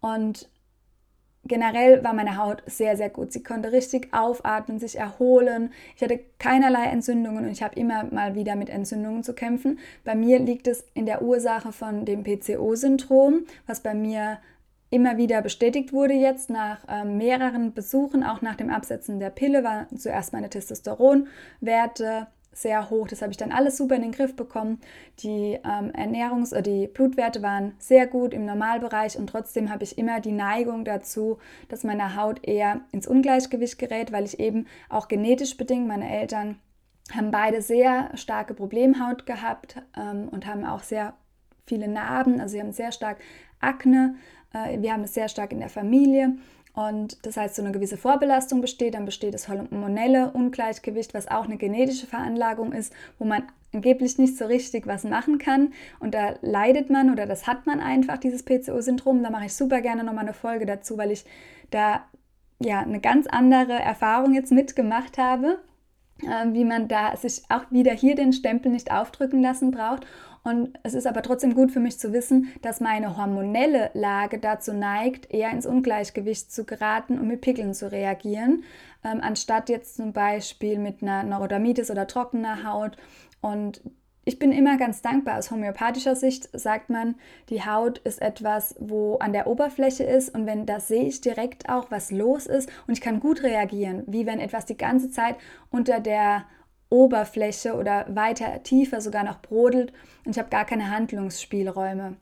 Und 0.00 0.48
generell 1.48 2.02
war 2.04 2.12
meine 2.12 2.36
Haut 2.36 2.62
sehr, 2.66 2.96
sehr 2.96 3.10
gut. 3.10 3.32
Sie 3.32 3.42
konnte 3.42 3.72
richtig 3.72 4.12
aufatmen, 4.12 4.78
sich 4.78 4.98
erholen. 4.98 5.72
Ich 5.96 6.02
hatte 6.02 6.20
keinerlei 6.38 6.84
Entzündungen 6.86 7.44
und 7.44 7.50
ich 7.50 7.62
habe 7.62 7.74
immer 7.74 8.04
mal 8.04 8.34
wieder 8.34 8.56
mit 8.56 8.70
Entzündungen 8.70 9.22
zu 9.22 9.34
kämpfen. 9.34 9.78
Bei 10.04 10.14
mir 10.14 10.38
liegt 10.38 10.66
es 10.66 10.84
in 10.94 11.06
der 11.06 11.22
Ursache 11.22 11.72
von 11.72 12.04
dem 12.04 12.22
PCO-Syndrom, 12.24 13.46
was 13.66 13.80
bei 13.80 13.94
mir 13.94 14.38
immer 14.90 15.16
wieder 15.16 15.42
bestätigt 15.42 15.92
wurde 15.92 16.14
jetzt 16.14 16.48
nach 16.48 16.86
äh, 16.88 17.04
mehreren 17.04 17.72
Besuchen, 17.72 18.22
auch 18.22 18.40
nach 18.40 18.54
dem 18.54 18.70
Absetzen 18.70 19.18
der 19.18 19.30
Pille, 19.30 19.64
waren 19.64 19.98
zuerst 19.98 20.32
meine 20.32 20.48
Testosteronwerte 20.48 22.28
sehr 22.56 22.90
hoch. 22.90 23.06
Das 23.06 23.22
habe 23.22 23.30
ich 23.30 23.36
dann 23.36 23.52
alles 23.52 23.76
super 23.76 23.94
in 23.96 24.02
den 24.02 24.12
Griff 24.12 24.34
bekommen. 24.34 24.80
Die 25.20 25.58
ähm, 25.62 25.92
Ernährungs- 25.92 26.52
oder 26.52 26.62
die 26.62 26.86
Blutwerte 26.86 27.42
waren 27.42 27.74
sehr 27.78 28.06
gut 28.06 28.32
im 28.32 28.46
Normalbereich 28.46 29.18
und 29.18 29.28
trotzdem 29.28 29.70
habe 29.70 29.84
ich 29.84 29.98
immer 29.98 30.20
die 30.20 30.32
Neigung 30.32 30.84
dazu, 30.84 31.38
dass 31.68 31.84
meine 31.84 32.16
Haut 32.16 32.46
eher 32.46 32.80
ins 32.92 33.06
Ungleichgewicht 33.06 33.78
gerät, 33.78 34.10
weil 34.10 34.24
ich 34.24 34.40
eben 34.40 34.66
auch 34.88 35.08
genetisch 35.08 35.56
bedingt, 35.56 35.86
meine 35.86 36.10
Eltern 36.10 36.58
haben 37.14 37.30
beide 37.30 37.62
sehr 37.62 38.10
starke 38.14 38.54
Problemhaut 38.54 39.26
gehabt 39.26 39.76
ähm, 39.96 40.28
und 40.30 40.46
haben 40.46 40.64
auch 40.64 40.82
sehr 40.82 41.14
viele 41.66 41.88
Narben, 41.88 42.40
also 42.40 42.52
sie 42.52 42.60
haben 42.60 42.72
sehr 42.72 42.92
stark 42.92 43.18
Akne. 43.60 44.16
Äh, 44.52 44.80
wir 44.80 44.92
haben 44.92 45.04
es 45.04 45.14
sehr 45.14 45.28
stark 45.28 45.52
in 45.52 45.60
der 45.60 45.68
Familie 45.68 46.36
und 46.76 47.24
das 47.24 47.38
heißt, 47.38 47.54
so 47.56 47.62
eine 47.62 47.72
gewisse 47.72 47.96
Vorbelastung 47.96 48.60
besteht, 48.60 48.92
dann 48.92 49.06
besteht 49.06 49.32
das 49.32 49.48
hormonelle 49.48 50.30
Ungleichgewicht, 50.32 51.14
was 51.14 51.26
auch 51.26 51.46
eine 51.46 51.56
genetische 51.56 52.06
Veranlagung 52.06 52.72
ist, 52.72 52.92
wo 53.18 53.24
man 53.24 53.44
angeblich 53.72 54.18
nicht 54.18 54.36
so 54.36 54.44
richtig 54.44 54.86
was 54.86 55.04
machen 55.04 55.38
kann. 55.38 55.72
Und 56.00 56.12
da 56.12 56.34
leidet 56.42 56.90
man 56.90 57.10
oder 57.10 57.24
das 57.24 57.46
hat 57.46 57.64
man 57.66 57.80
einfach, 57.80 58.18
dieses 58.18 58.42
PCO-Syndrom. 58.42 59.22
Da 59.22 59.30
mache 59.30 59.46
ich 59.46 59.54
super 59.54 59.80
gerne 59.80 60.04
nochmal 60.04 60.24
eine 60.24 60.34
Folge 60.34 60.66
dazu, 60.66 60.98
weil 60.98 61.12
ich 61.12 61.24
da 61.70 62.04
ja 62.58 62.80
eine 62.80 63.00
ganz 63.00 63.26
andere 63.26 63.72
Erfahrung 63.72 64.34
jetzt 64.34 64.52
mitgemacht 64.52 65.16
habe, 65.16 65.58
äh, 66.24 66.52
wie 66.52 66.66
man 66.66 66.88
da 66.88 67.16
sich 67.16 67.44
auch 67.48 67.64
wieder 67.70 67.92
hier 67.92 68.16
den 68.16 68.34
Stempel 68.34 68.70
nicht 68.70 68.92
aufdrücken 68.92 69.40
lassen 69.40 69.70
braucht 69.70 70.04
und 70.46 70.78
es 70.84 70.94
ist 70.94 71.08
aber 71.08 71.22
trotzdem 71.22 71.54
gut 71.54 71.72
für 71.72 71.80
mich 71.80 71.98
zu 71.98 72.12
wissen, 72.12 72.52
dass 72.62 72.78
meine 72.80 73.16
hormonelle 73.16 73.90
Lage 73.94 74.38
dazu 74.38 74.72
neigt, 74.72 75.28
eher 75.34 75.50
ins 75.50 75.66
Ungleichgewicht 75.66 76.52
zu 76.52 76.64
geraten 76.64 77.18
und 77.18 77.26
mit 77.26 77.40
Pickeln 77.40 77.74
zu 77.74 77.90
reagieren, 77.90 78.62
ähm, 79.02 79.18
anstatt 79.20 79.68
jetzt 79.68 79.96
zum 79.96 80.12
Beispiel 80.12 80.78
mit 80.78 81.02
einer 81.02 81.24
Neurodermitis 81.24 81.90
oder 81.90 82.06
trockener 82.06 82.62
Haut. 82.62 82.96
Und 83.40 83.80
ich 84.24 84.38
bin 84.38 84.52
immer 84.52 84.76
ganz 84.76 85.02
dankbar. 85.02 85.36
Aus 85.38 85.50
homöopathischer 85.50 86.14
Sicht 86.14 86.48
sagt 86.52 86.90
man, 86.90 87.16
die 87.48 87.64
Haut 87.64 87.98
ist 87.98 88.22
etwas, 88.22 88.76
wo 88.78 89.16
an 89.16 89.32
der 89.32 89.48
Oberfläche 89.48 90.04
ist 90.04 90.32
und 90.32 90.46
wenn 90.46 90.64
da 90.64 90.78
sehe 90.78 91.06
ich 91.06 91.20
direkt 91.20 91.68
auch, 91.68 91.90
was 91.90 92.12
los 92.12 92.46
ist 92.46 92.70
und 92.86 92.94
ich 92.94 93.00
kann 93.00 93.18
gut 93.18 93.42
reagieren, 93.42 94.04
wie 94.06 94.26
wenn 94.26 94.38
etwas 94.38 94.64
die 94.64 94.76
ganze 94.76 95.10
Zeit 95.10 95.34
unter 95.72 95.98
der 95.98 96.44
Oberfläche 96.88 97.74
oder 97.74 98.06
weiter 98.08 98.62
tiefer 98.62 99.00
sogar 99.00 99.24
noch 99.24 99.40
brodelt 99.40 99.92
und 100.24 100.32
ich 100.32 100.38
habe 100.38 100.50
gar 100.50 100.64
keine 100.64 100.90
Handlungsspielräume. 100.90 102.16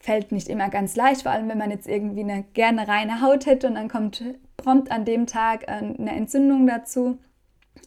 Fällt 0.00 0.32
nicht 0.32 0.48
immer 0.48 0.68
ganz 0.68 0.96
leicht, 0.96 1.22
vor 1.22 1.32
allem 1.32 1.48
wenn 1.48 1.58
man 1.58 1.70
jetzt 1.70 1.88
irgendwie 1.88 2.22
eine 2.22 2.44
gerne 2.54 2.88
reine 2.88 3.20
Haut 3.20 3.46
hätte 3.46 3.68
und 3.68 3.74
dann 3.74 3.88
kommt 3.88 4.22
prompt 4.56 4.90
an 4.90 5.04
dem 5.04 5.26
Tag 5.26 5.64
äh, 5.64 5.72
eine 5.72 6.14
Entzündung 6.14 6.66
dazu. 6.66 7.18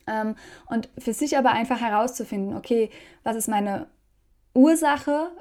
Ähm, 0.08 0.36
und 0.68 0.90
für 0.98 1.14
sich 1.14 1.38
aber 1.38 1.52
einfach 1.52 1.82
herauszufinden, 1.82 2.56
okay, 2.56 2.90
was 3.24 3.36
ist 3.36 3.48
meine 3.48 3.88
Ursache, 4.54 5.32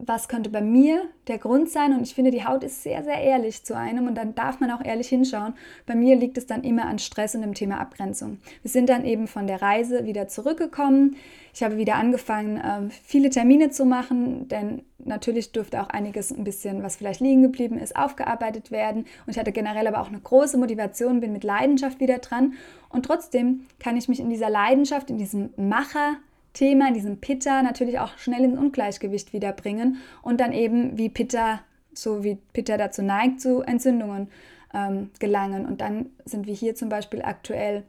was 0.00 0.28
könnte 0.28 0.48
bei 0.48 0.60
mir 0.60 1.02
der 1.26 1.38
Grund 1.38 1.68
sein? 1.68 1.92
Und 1.92 2.02
ich 2.02 2.14
finde, 2.14 2.30
die 2.30 2.44
Haut 2.44 2.62
ist 2.62 2.84
sehr, 2.84 3.02
sehr 3.02 3.20
ehrlich 3.20 3.64
zu 3.64 3.76
einem 3.76 4.06
und 4.06 4.14
dann 4.14 4.34
darf 4.36 4.60
man 4.60 4.70
auch 4.70 4.84
ehrlich 4.84 5.08
hinschauen. 5.08 5.54
Bei 5.86 5.96
mir 5.96 6.14
liegt 6.14 6.38
es 6.38 6.46
dann 6.46 6.62
immer 6.62 6.86
an 6.86 7.00
Stress 7.00 7.34
und 7.34 7.42
dem 7.42 7.54
Thema 7.54 7.80
Abgrenzung. 7.80 8.38
Wir 8.62 8.70
sind 8.70 8.88
dann 8.88 9.04
eben 9.04 9.26
von 9.26 9.48
der 9.48 9.60
Reise 9.60 10.04
wieder 10.04 10.28
zurückgekommen. 10.28 11.16
Ich 11.52 11.64
habe 11.64 11.78
wieder 11.78 11.96
angefangen, 11.96 12.62
ähm, 12.64 12.90
viele 12.90 13.30
Termine 13.30 13.70
zu 13.70 13.84
machen, 13.84 14.46
denn 14.46 14.82
natürlich 14.98 15.50
durfte 15.50 15.82
auch 15.82 15.88
einiges 15.88 16.30
ein 16.30 16.44
bisschen, 16.44 16.84
was 16.84 16.96
vielleicht 16.96 17.20
liegen 17.20 17.42
geblieben 17.42 17.76
ist, 17.76 17.96
aufgearbeitet 17.96 18.70
werden. 18.70 19.00
Und 19.26 19.32
ich 19.32 19.38
hatte 19.38 19.50
generell 19.50 19.88
aber 19.88 20.00
auch 20.00 20.08
eine 20.08 20.20
große 20.20 20.58
Motivation, 20.58 21.18
bin 21.18 21.32
mit 21.32 21.42
Leidenschaft 21.42 21.98
wieder 21.98 22.18
dran. 22.18 22.54
Und 22.88 23.04
trotzdem 23.04 23.66
kann 23.80 23.96
ich 23.96 24.08
mich 24.08 24.20
in 24.20 24.30
dieser 24.30 24.48
Leidenschaft, 24.48 25.10
in 25.10 25.18
diesem 25.18 25.50
Macher, 25.56 26.18
Thema, 26.52 26.88
in 26.88 26.94
diesem 26.94 27.20
Pitta, 27.20 27.62
natürlich 27.62 27.98
auch 27.98 28.16
schnell 28.18 28.44
ins 28.44 28.58
Ungleichgewicht 28.58 29.32
wiederbringen 29.32 29.98
und 30.22 30.40
dann 30.40 30.52
eben 30.52 30.98
wie 30.98 31.08
Pitta, 31.08 31.60
so 31.92 32.24
wie 32.24 32.36
Pitta 32.52 32.76
dazu 32.76 33.02
neigt, 33.02 33.40
zu 33.40 33.62
Entzündungen 33.62 34.28
ähm, 34.74 35.10
gelangen. 35.18 35.66
Und 35.66 35.80
dann 35.80 36.06
sind 36.24 36.46
wir 36.46 36.54
hier 36.54 36.74
zum 36.74 36.88
Beispiel 36.88 37.22
aktuell 37.22 37.84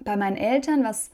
bei 0.00 0.16
meinen 0.16 0.36
Eltern, 0.36 0.84
was 0.84 1.10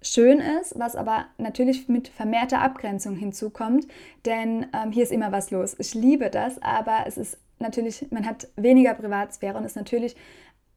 schön 0.00 0.38
ist, 0.38 0.78
was 0.78 0.96
aber 0.96 1.26
natürlich 1.38 1.88
mit 1.88 2.08
vermehrter 2.08 2.60
Abgrenzung 2.60 3.16
hinzukommt, 3.16 3.86
denn 4.24 4.66
ähm, 4.72 4.92
hier 4.92 5.02
ist 5.02 5.12
immer 5.12 5.32
was 5.32 5.50
los. 5.50 5.74
Ich 5.78 5.94
liebe 5.94 6.30
das, 6.30 6.62
aber 6.62 7.04
es 7.06 7.16
ist 7.16 7.38
natürlich, 7.58 8.06
man 8.10 8.26
hat 8.26 8.48
weniger 8.56 8.94
Privatsphäre 8.94 9.58
und 9.58 9.64
ist 9.64 9.76
natürlich 9.76 10.14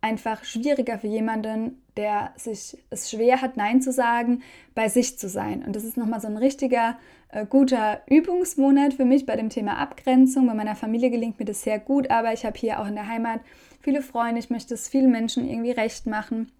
einfach 0.01 0.43
schwieriger 0.43 0.97
für 0.97 1.07
jemanden, 1.07 1.81
der 1.95 2.33
sich 2.35 2.77
es 2.89 3.11
schwer 3.11 3.41
hat, 3.41 3.55
Nein 3.55 3.81
zu 3.81 3.91
sagen, 3.91 4.41
bei 4.73 4.89
sich 4.89 5.19
zu 5.19 5.29
sein. 5.29 5.63
Und 5.63 5.75
das 5.75 5.83
ist 5.83 5.97
nochmal 5.97 6.19
so 6.19 6.27
ein 6.27 6.37
richtiger 6.37 6.97
äh, 7.29 7.45
guter 7.45 8.01
Übungsmonat 8.09 8.95
für 8.95 9.05
mich 9.05 9.25
bei 9.25 9.35
dem 9.35 9.49
Thema 9.49 9.77
Abgrenzung. 9.77 10.47
Bei 10.47 10.53
meiner 10.53 10.75
Familie 10.75 11.11
gelingt 11.11 11.39
mir 11.39 11.45
das 11.45 11.61
sehr 11.61 11.79
gut, 11.79 12.09
aber 12.09 12.33
ich 12.33 12.45
habe 12.45 12.57
hier 12.57 12.79
auch 12.79 12.87
in 12.87 12.95
der 12.95 13.07
Heimat 13.07 13.41
viele 13.79 14.01
Freunde. 14.01 14.39
Ich 14.39 14.49
möchte 14.49 14.73
es 14.73 14.89
vielen 14.89 15.11
Menschen 15.11 15.47
irgendwie 15.47 15.71
recht 15.71 16.07
machen. 16.07 16.51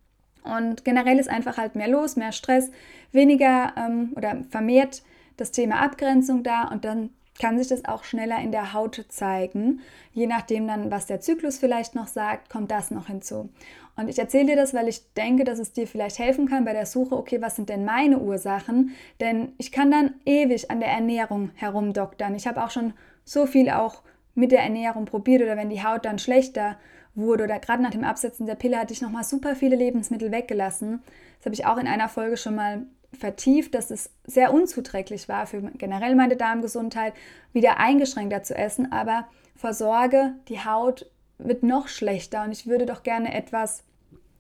Und 0.43 0.85
generell 0.85 1.19
ist 1.19 1.29
einfach 1.29 1.57
halt 1.57 1.75
mehr 1.75 1.87
los, 1.87 2.15
mehr 2.15 2.31
Stress, 2.31 2.71
weniger 3.11 3.73
ähm, 3.77 4.13
oder 4.15 4.43
vermehrt 4.49 5.03
das 5.37 5.51
Thema 5.51 5.81
Abgrenzung 5.81 6.43
da 6.43 6.63
und 6.63 6.85
dann 6.85 7.09
kann 7.41 7.57
sich 7.57 7.67
das 7.67 7.85
auch 7.85 8.03
schneller 8.03 8.39
in 8.39 8.51
der 8.51 8.73
Haut 8.73 9.03
zeigen. 9.09 9.81
Je 10.13 10.27
nachdem 10.27 10.67
dann, 10.67 10.91
was 10.91 11.07
der 11.07 11.21
Zyklus 11.21 11.57
vielleicht 11.57 11.95
noch 11.95 12.05
sagt, 12.05 12.51
kommt 12.51 12.69
das 12.69 12.91
noch 12.91 13.07
hinzu. 13.07 13.49
Und 13.95 14.09
ich 14.09 14.19
erzähle 14.19 14.45
dir 14.45 14.55
das, 14.55 14.75
weil 14.75 14.87
ich 14.87 15.11
denke, 15.13 15.43
dass 15.43 15.57
es 15.57 15.73
dir 15.73 15.87
vielleicht 15.87 16.19
helfen 16.19 16.47
kann 16.47 16.65
bei 16.65 16.73
der 16.73 16.85
Suche, 16.85 17.17
okay, 17.17 17.41
was 17.41 17.55
sind 17.55 17.69
denn 17.69 17.83
meine 17.83 18.19
Ursachen? 18.19 18.95
Denn 19.19 19.53
ich 19.57 19.71
kann 19.71 19.89
dann 19.89 20.13
ewig 20.23 20.69
an 20.69 20.79
der 20.79 20.89
Ernährung 20.89 21.49
herumdoktern. 21.55 22.35
Ich 22.35 22.45
habe 22.45 22.63
auch 22.63 22.69
schon 22.69 22.93
so 23.25 23.47
viel 23.47 23.71
auch 23.71 24.03
mit 24.35 24.51
der 24.51 24.61
Ernährung 24.61 25.05
probiert 25.05 25.41
oder 25.41 25.57
wenn 25.57 25.71
die 25.71 25.83
Haut 25.83 26.05
dann 26.05 26.19
schlechter 26.19 26.77
wurde 27.15 27.43
oder 27.43 27.59
gerade 27.59 27.81
nach 27.81 27.89
dem 27.89 28.03
Absetzen 28.03 28.45
der 28.45 28.55
Pille 28.55 28.77
hatte 28.77 28.93
ich 28.93 29.01
nochmal 29.01 29.23
super 29.23 29.55
viele 29.55 29.75
Lebensmittel 29.75 30.31
weggelassen. 30.31 31.01
Das 31.39 31.45
habe 31.47 31.55
ich 31.55 31.65
auch 31.65 31.77
in 31.77 31.87
einer 31.87 32.07
Folge 32.07 32.37
schon 32.37 32.55
mal 32.55 32.85
vertieft, 33.17 33.75
dass 33.75 33.91
es 33.91 34.09
sehr 34.25 34.53
unzuträglich 34.53 35.27
war 35.27 35.45
für 35.45 35.61
generell 35.61 36.15
meine 36.15 36.37
Darmgesundheit, 36.37 37.13
wieder 37.53 37.77
eingeschränkter 37.77 38.43
zu 38.43 38.55
essen. 38.55 38.91
Aber 38.91 39.27
vor 39.55 39.73
Sorge, 39.73 40.33
die 40.47 40.63
Haut 40.63 41.09
wird 41.37 41.63
noch 41.63 41.87
schlechter 41.87 42.43
und 42.43 42.51
ich 42.51 42.67
würde 42.67 42.85
doch 42.85 43.03
gerne 43.03 43.33
etwas 43.33 43.83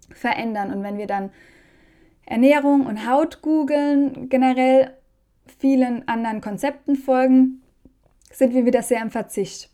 verändern. 0.09 0.71
Und 0.71 0.83
wenn 0.83 0.97
wir 0.97 1.07
dann 1.07 1.31
Ernährung 2.25 2.85
und 2.85 3.09
Haut 3.09 3.41
googeln, 3.41 4.29
generell 4.29 4.95
vielen 5.59 6.07
anderen 6.07 6.41
Konzepten 6.41 6.95
folgen, 6.95 7.61
sind 8.31 8.53
wir 8.53 8.65
wieder 8.65 8.81
sehr 8.83 9.01
im 9.01 9.11
Verzicht. 9.11 9.70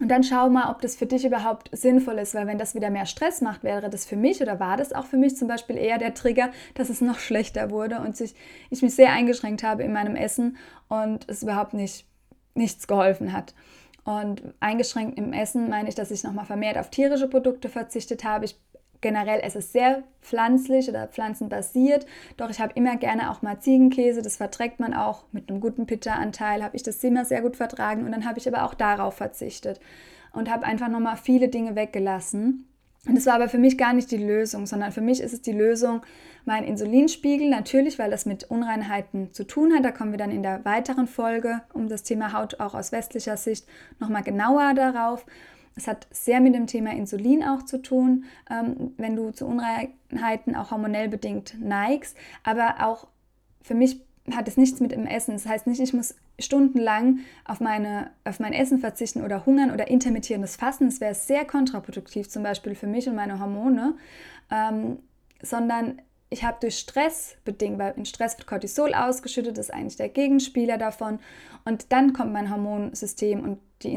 Und 0.00 0.08
dann 0.08 0.24
schau 0.24 0.50
mal, 0.50 0.70
ob 0.70 0.80
das 0.82 0.96
für 0.96 1.06
dich 1.06 1.24
überhaupt 1.24 1.70
sinnvoll 1.72 2.18
ist, 2.18 2.34
weil 2.34 2.48
wenn 2.48 2.58
das 2.58 2.74
wieder 2.74 2.90
mehr 2.90 3.06
Stress 3.06 3.40
macht, 3.40 3.62
wäre 3.62 3.90
das 3.90 4.04
für 4.04 4.16
mich 4.16 4.42
oder 4.42 4.58
war 4.58 4.76
das 4.76 4.92
auch 4.92 5.06
für 5.06 5.16
mich 5.16 5.36
zum 5.36 5.46
Beispiel 5.46 5.76
eher 5.76 5.98
der 5.98 6.14
Trigger, 6.14 6.50
dass 6.74 6.88
es 6.88 7.00
noch 7.00 7.18
schlechter 7.20 7.70
wurde 7.70 8.00
und 8.00 8.16
sich, 8.16 8.34
ich 8.70 8.82
mich 8.82 8.94
sehr 8.94 9.12
eingeschränkt 9.12 9.62
habe 9.62 9.84
in 9.84 9.92
meinem 9.92 10.16
Essen 10.16 10.56
und 10.88 11.28
es 11.28 11.42
überhaupt 11.44 11.74
nicht, 11.74 12.06
nichts 12.54 12.88
geholfen 12.88 13.32
hat. 13.32 13.54
Und 14.04 14.42
eingeschränkt 14.60 15.16
im 15.16 15.32
Essen 15.32 15.70
meine 15.70 15.88
ich, 15.88 15.94
dass 15.94 16.10
ich 16.10 16.24
nochmal 16.24 16.44
vermehrt 16.44 16.76
auf 16.76 16.90
tierische 16.90 17.28
Produkte 17.28 17.68
verzichtet 17.68 18.24
habe. 18.24 18.44
Ich 18.44 18.60
generell 19.04 19.40
esse 19.40 19.58
es 19.58 19.70
sehr 19.70 20.02
pflanzlich 20.22 20.88
oder 20.88 21.06
pflanzenbasiert, 21.06 22.06
doch 22.38 22.48
ich 22.48 22.58
habe 22.58 22.72
immer 22.74 22.96
gerne 22.96 23.30
auch 23.30 23.42
mal 23.42 23.60
Ziegenkäse, 23.60 24.22
das 24.22 24.36
verträgt 24.36 24.80
man 24.80 24.94
auch 24.94 25.24
mit 25.30 25.50
einem 25.50 25.60
guten 25.60 25.86
Pitta-Anteil, 25.86 26.64
habe 26.64 26.74
ich 26.74 26.82
das 26.82 27.04
immer 27.04 27.26
sehr 27.26 27.42
gut 27.42 27.56
vertragen 27.56 28.06
und 28.06 28.12
dann 28.12 28.24
habe 28.24 28.38
ich 28.38 28.48
aber 28.48 28.64
auch 28.64 28.72
darauf 28.72 29.14
verzichtet 29.14 29.78
und 30.32 30.50
habe 30.50 30.64
einfach 30.64 30.88
nochmal 30.88 31.18
viele 31.18 31.48
Dinge 31.48 31.76
weggelassen. 31.76 32.66
Und 33.06 33.16
das 33.16 33.26
war 33.26 33.34
aber 33.34 33.50
für 33.50 33.58
mich 33.58 33.76
gar 33.76 33.92
nicht 33.92 34.10
die 34.10 34.16
Lösung, 34.16 34.64
sondern 34.64 34.90
für 34.90 35.02
mich 35.02 35.20
ist 35.20 35.34
es 35.34 35.42
die 35.42 35.52
Lösung, 35.52 36.00
mein 36.46 36.64
Insulinspiegel, 36.64 37.50
natürlich, 37.50 37.98
weil 37.98 38.10
das 38.10 38.24
mit 38.24 38.44
Unreinheiten 38.44 39.34
zu 39.34 39.46
tun 39.46 39.74
hat. 39.74 39.84
Da 39.84 39.92
kommen 39.92 40.12
wir 40.12 40.18
dann 40.18 40.30
in 40.30 40.42
der 40.42 40.64
weiteren 40.64 41.06
Folge 41.06 41.60
um 41.74 41.88
das 41.88 42.02
Thema 42.02 42.32
Haut 42.32 42.60
auch 42.60 42.74
aus 42.74 42.92
westlicher 42.92 43.36
Sicht 43.36 43.66
nochmal 44.00 44.22
genauer 44.22 44.72
darauf. 44.72 45.26
Es 45.76 45.88
hat 45.88 46.06
sehr 46.10 46.40
mit 46.40 46.54
dem 46.54 46.66
Thema 46.66 46.92
Insulin 46.92 47.42
auch 47.42 47.64
zu 47.64 47.82
tun, 47.82 48.24
ähm, 48.50 48.92
wenn 48.96 49.16
du 49.16 49.30
zu 49.30 49.46
Unreinheiten 49.46 50.54
auch 50.54 50.70
hormonell 50.70 51.08
bedingt 51.08 51.56
neigst. 51.60 52.16
Aber 52.44 52.76
auch 52.86 53.08
für 53.62 53.74
mich 53.74 54.00
hat 54.32 54.48
es 54.48 54.56
nichts 54.56 54.80
mit 54.80 54.92
dem 54.92 55.06
Essen. 55.06 55.32
Das 55.32 55.46
heißt 55.46 55.66
nicht, 55.66 55.80
ich 55.80 55.92
muss 55.92 56.14
stundenlang 56.38 57.20
auf, 57.44 57.60
meine, 57.60 58.10
auf 58.24 58.40
mein 58.40 58.52
Essen 58.52 58.78
verzichten 58.78 59.22
oder 59.22 59.46
hungern 59.46 59.70
oder 59.70 59.88
intermittierendes 59.88 60.56
Fasten. 60.56 60.86
Das 60.86 61.00
wäre 61.00 61.14
sehr 61.14 61.44
kontraproduktiv, 61.44 62.28
zum 62.28 62.42
Beispiel 62.42 62.74
für 62.74 62.86
mich 62.86 63.08
und 63.08 63.16
meine 63.16 63.40
Hormone. 63.40 63.94
Ähm, 64.50 64.98
sondern 65.42 66.00
ich 66.30 66.42
habe 66.42 66.56
durch 66.60 66.78
Stress 66.78 67.36
bedingt, 67.44 67.78
weil 67.78 67.94
in 67.96 68.06
Stress 68.06 68.36
wird 68.38 68.46
Cortisol 68.46 68.94
ausgeschüttet, 68.94 69.58
das 69.58 69.68
ist 69.68 69.74
eigentlich 69.74 69.96
der 69.96 70.08
Gegenspieler 70.08 70.78
davon. 70.78 71.18
Und 71.64 71.92
dann 71.92 72.12
kommt 72.12 72.32
mein 72.32 72.50
Hormonsystem 72.50 73.42
und 73.42 73.58
die 73.82 73.92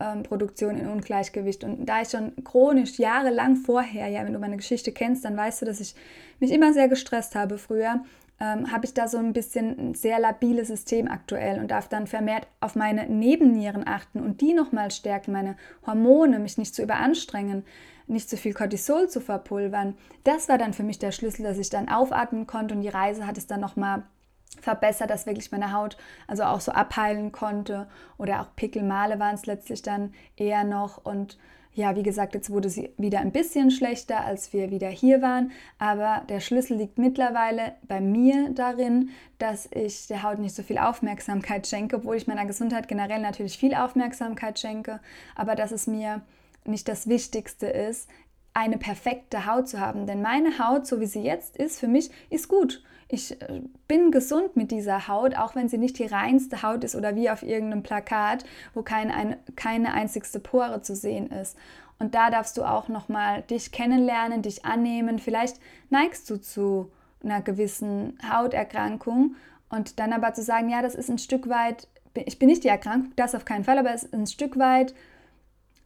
Insulinproduktion 0.00 0.76
in 0.76 0.88
Ungleichgewicht. 0.88 1.64
Und 1.64 1.86
da 1.86 2.02
ich 2.02 2.08
schon 2.08 2.32
chronisch 2.44 2.98
jahrelang 2.98 3.56
vorher, 3.56 4.08
ja, 4.08 4.24
wenn 4.24 4.32
du 4.32 4.38
meine 4.38 4.56
Geschichte 4.56 4.92
kennst, 4.92 5.24
dann 5.24 5.36
weißt 5.36 5.62
du, 5.62 5.66
dass 5.66 5.80
ich 5.80 5.94
mich 6.38 6.50
immer 6.50 6.72
sehr 6.72 6.88
gestresst 6.88 7.34
habe 7.34 7.58
früher 7.58 8.00
ähm, 8.40 8.72
habe 8.72 8.86
ich 8.86 8.94
da 8.94 9.06
so 9.06 9.18
ein 9.18 9.34
bisschen 9.34 9.78
ein 9.78 9.94
sehr 9.94 10.18
labiles 10.18 10.68
System 10.68 11.08
aktuell 11.08 11.60
und 11.60 11.70
darf 11.70 11.88
dann 11.88 12.06
vermehrt 12.06 12.46
auf 12.60 12.74
meine 12.74 13.06
Nebennieren 13.06 13.86
achten 13.86 14.20
und 14.20 14.40
die 14.40 14.54
nochmal 14.54 14.90
stärken, 14.90 15.32
meine 15.32 15.56
Hormone, 15.86 16.38
mich 16.38 16.56
nicht 16.56 16.74
zu 16.74 16.82
überanstrengen, 16.82 17.64
nicht 18.06 18.30
zu 18.30 18.38
viel 18.38 18.54
Cortisol 18.54 19.08
zu 19.08 19.20
verpulvern. 19.20 19.94
Das 20.24 20.48
war 20.48 20.56
dann 20.56 20.72
für 20.72 20.82
mich 20.82 20.98
der 20.98 21.12
Schlüssel, 21.12 21.42
dass 21.42 21.58
ich 21.58 21.68
dann 21.68 21.90
aufatmen 21.90 22.46
konnte 22.46 22.74
und 22.74 22.80
die 22.80 22.88
Reise 22.88 23.26
hat 23.26 23.36
es 23.36 23.46
dann 23.46 23.60
nochmal 23.60 24.04
verbessert, 24.60 25.10
dass 25.10 25.26
wirklich 25.26 25.52
meine 25.52 25.72
Haut 25.72 25.96
also 26.26 26.44
auch 26.44 26.60
so 26.60 26.72
abheilen 26.72 27.32
konnte 27.32 27.86
oder 28.18 28.40
auch 28.40 28.56
Pickelmale 28.56 29.18
waren 29.18 29.34
es 29.34 29.46
letztlich 29.46 29.82
dann 29.82 30.12
eher 30.36 30.64
noch 30.64 31.04
und 31.04 31.38
ja, 31.72 31.94
wie 31.94 32.02
gesagt, 32.02 32.34
jetzt 32.34 32.50
wurde 32.50 32.68
sie 32.68 32.90
wieder 32.98 33.20
ein 33.20 33.30
bisschen 33.30 33.70
schlechter, 33.70 34.24
als 34.24 34.52
wir 34.52 34.70
wieder 34.72 34.88
hier 34.88 35.22
waren, 35.22 35.52
aber 35.78 36.24
der 36.28 36.40
Schlüssel 36.40 36.76
liegt 36.76 36.98
mittlerweile 36.98 37.74
bei 37.86 38.00
mir 38.00 38.50
darin, 38.50 39.10
dass 39.38 39.68
ich 39.72 40.08
der 40.08 40.24
Haut 40.24 40.40
nicht 40.40 40.54
so 40.54 40.64
viel 40.64 40.78
Aufmerksamkeit 40.78 41.68
schenke, 41.68 41.96
obwohl 41.96 42.16
ich 42.16 42.26
meiner 42.26 42.44
Gesundheit 42.44 42.88
generell 42.88 43.20
natürlich 43.20 43.56
viel 43.56 43.74
Aufmerksamkeit 43.74 44.58
schenke, 44.58 45.00
aber 45.36 45.54
dass 45.54 45.70
es 45.70 45.86
mir 45.86 46.22
nicht 46.64 46.88
das 46.88 47.08
Wichtigste 47.08 47.66
ist, 47.66 48.10
eine 48.52 48.78
perfekte 48.78 49.46
Haut 49.46 49.68
zu 49.68 49.80
haben. 49.80 50.06
Denn 50.06 50.22
meine 50.22 50.58
Haut, 50.58 50.86
so 50.86 51.00
wie 51.00 51.06
sie 51.06 51.22
jetzt 51.22 51.56
ist, 51.56 51.78
für 51.78 51.88
mich 51.88 52.10
ist 52.30 52.48
gut. 52.48 52.82
Ich 53.12 53.40
äh, 53.42 53.62
bin 53.88 54.12
gesund 54.12 54.56
mit 54.56 54.70
dieser 54.70 55.08
Haut, 55.08 55.36
auch 55.36 55.56
wenn 55.56 55.68
sie 55.68 55.78
nicht 55.78 55.98
die 55.98 56.06
reinste 56.06 56.62
Haut 56.62 56.84
ist 56.84 56.94
oder 56.94 57.16
wie 57.16 57.28
auf 57.28 57.42
irgendeinem 57.42 57.82
Plakat, 57.82 58.44
wo 58.72 58.82
kein, 58.82 59.10
ein, 59.10 59.36
keine 59.56 59.92
einzigste 59.92 60.38
Pore 60.38 60.80
zu 60.82 60.94
sehen 60.94 61.30
ist. 61.30 61.56
Und 61.98 62.14
da 62.14 62.30
darfst 62.30 62.56
du 62.56 62.64
auch 62.64 62.88
nochmal 62.88 63.42
dich 63.42 63.72
kennenlernen, 63.72 64.42
dich 64.42 64.64
annehmen. 64.64 65.18
Vielleicht 65.18 65.60
neigst 65.90 66.30
du 66.30 66.40
zu 66.40 66.90
einer 67.22 67.42
gewissen 67.42 68.16
Hauterkrankung 68.32 69.34
und 69.68 69.98
dann 69.98 70.12
aber 70.12 70.32
zu 70.32 70.42
sagen, 70.42 70.70
ja, 70.70 70.80
das 70.80 70.94
ist 70.94 71.10
ein 71.10 71.18
Stück 71.18 71.48
weit, 71.48 71.88
ich 72.14 72.38
bin 72.38 72.48
nicht 72.48 72.64
die 72.64 72.68
Erkrankung, 72.68 73.12
das 73.16 73.34
auf 73.34 73.44
keinen 73.44 73.64
Fall, 73.64 73.78
aber 73.78 73.92
es 73.92 74.04
ist 74.04 74.14
ein 74.14 74.26
Stück 74.26 74.58
weit 74.58 74.94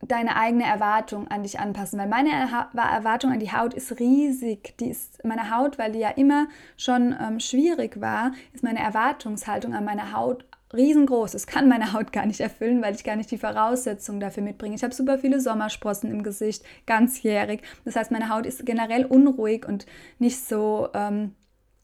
deine 0.08 0.36
eigene 0.36 0.64
Erwartung 0.64 1.28
an 1.28 1.42
dich 1.42 1.58
anpassen, 1.60 1.98
weil 1.98 2.08
meine 2.08 2.30
Erwartung 2.30 3.32
an 3.32 3.40
die 3.40 3.52
Haut 3.52 3.74
ist 3.74 3.98
riesig. 3.98 4.76
Die 4.78 4.90
ist 4.90 5.24
meine 5.24 5.56
Haut, 5.56 5.78
weil 5.78 5.92
die 5.92 6.00
ja 6.00 6.10
immer 6.10 6.46
schon 6.76 7.14
ähm, 7.20 7.40
schwierig 7.40 8.00
war, 8.00 8.32
ist 8.52 8.64
meine 8.64 8.80
Erwartungshaltung 8.80 9.74
an 9.74 9.84
meine 9.84 10.12
Haut 10.12 10.44
riesengroß. 10.74 11.34
Es 11.34 11.46
kann 11.46 11.68
meine 11.68 11.92
Haut 11.92 12.12
gar 12.12 12.26
nicht 12.26 12.40
erfüllen, 12.40 12.82
weil 12.82 12.94
ich 12.94 13.04
gar 13.04 13.16
nicht 13.16 13.30
die 13.30 13.38
Voraussetzungen 13.38 14.20
dafür 14.20 14.42
mitbringe. 14.42 14.74
Ich 14.74 14.82
habe 14.82 14.94
super 14.94 15.18
viele 15.18 15.40
Sommersprossen 15.40 16.10
im 16.10 16.22
Gesicht, 16.22 16.64
ganzjährig. 16.86 17.62
Das 17.84 17.96
heißt, 17.96 18.10
meine 18.10 18.28
Haut 18.28 18.46
ist 18.46 18.66
generell 18.66 19.04
unruhig 19.04 19.66
und 19.66 19.86
nicht 20.18 20.44
so 20.44 20.88
ähm, 20.94 21.34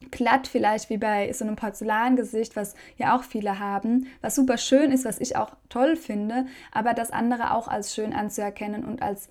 glatt 0.09 0.47
vielleicht 0.47 0.89
wie 0.89 0.97
bei 0.97 1.31
so 1.33 1.45
einem 1.45 1.55
Porzellangesicht, 1.55 2.55
was 2.55 2.75
ja 2.97 3.15
auch 3.15 3.23
viele 3.23 3.59
haben, 3.59 4.07
was 4.21 4.35
super 4.35 4.57
schön 4.57 4.91
ist, 4.91 5.05
was 5.05 5.19
ich 5.19 5.35
auch 5.35 5.51
toll 5.69 5.95
finde, 5.95 6.45
aber 6.71 6.93
das 6.93 7.11
andere 7.11 7.53
auch 7.53 7.67
als 7.67 7.93
schön 7.93 8.13
anzuerkennen 8.13 8.83
und 8.83 9.01
als 9.01 9.29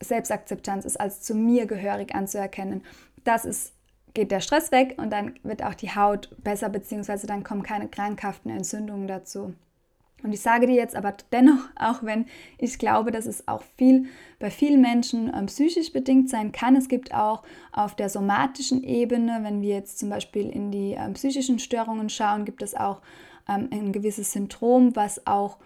Selbstakzeptanz 0.00 0.84
ist, 0.84 1.00
als 1.00 1.22
zu 1.22 1.34
mir 1.34 1.66
gehörig 1.66 2.14
anzuerkennen. 2.14 2.82
Das 3.24 3.44
ist 3.44 3.72
geht 4.14 4.30
der 4.30 4.40
Stress 4.40 4.72
weg 4.72 4.96
und 4.98 5.10
dann 5.10 5.34
wird 5.42 5.62
auch 5.62 5.74
die 5.74 5.94
Haut 5.94 6.30
besser, 6.42 6.68
beziehungsweise 6.68 7.26
dann 7.26 7.44
kommen 7.44 7.62
keine 7.62 7.88
krankhaften 7.88 8.50
Entzündungen 8.50 9.08
dazu. 9.08 9.54
Und 10.22 10.32
ich 10.32 10.40
sage 10.40 10.66
dir 10.66 10.74
jetzt 10.74 10.94
aber 10.94 11.14
dennoch, 11.32 11.68
auch 11.76 12.02
wenn 12.02 12.26
ich 12.58 12.78
glaube, 12.78 13.10
dass 13.10 13.26
es 13.26 13.48
auch 13.48 13.62
viel 13.76 14.06
bei 14.38 14.50
vielen 14.50 14.80
Menschen 14.80 15.32
ähm, 15.34 15.46
psychisch 15.46 15.92
bedingt 15.92 16.30
sein 16.30 16.52
kann, 16.52 16.76
es 16.76 16.88
gibt 16.88 17.12
auch 17.14 17.42
auf 17.72 17.96
der 17.96 18.08
somatischen 18.08 18.82
Ebene, 18.84 19.40
wenn 19.42 19.62
wir 19.62 19.74
jetzt 19.74 19.98
zum 19.98 20.10
Beispiel 20.10 20.48
in 20.48 20.70
die 20.70 20.92
ähm, 20.92 21.14
psychischen 21.14 21.58
Störungen 21.58 22.08
schauen, 22.08 22.44
gibt 22.44 22.62
es 22.62 22.74
auch 22.74 23.02
ähm, 23.48 23.68
ein 23.72 23.92
gewisses 23.92 24.32
Syndrom, 24.32 24.94
was 24.94 25.26
auch 25.26 25.58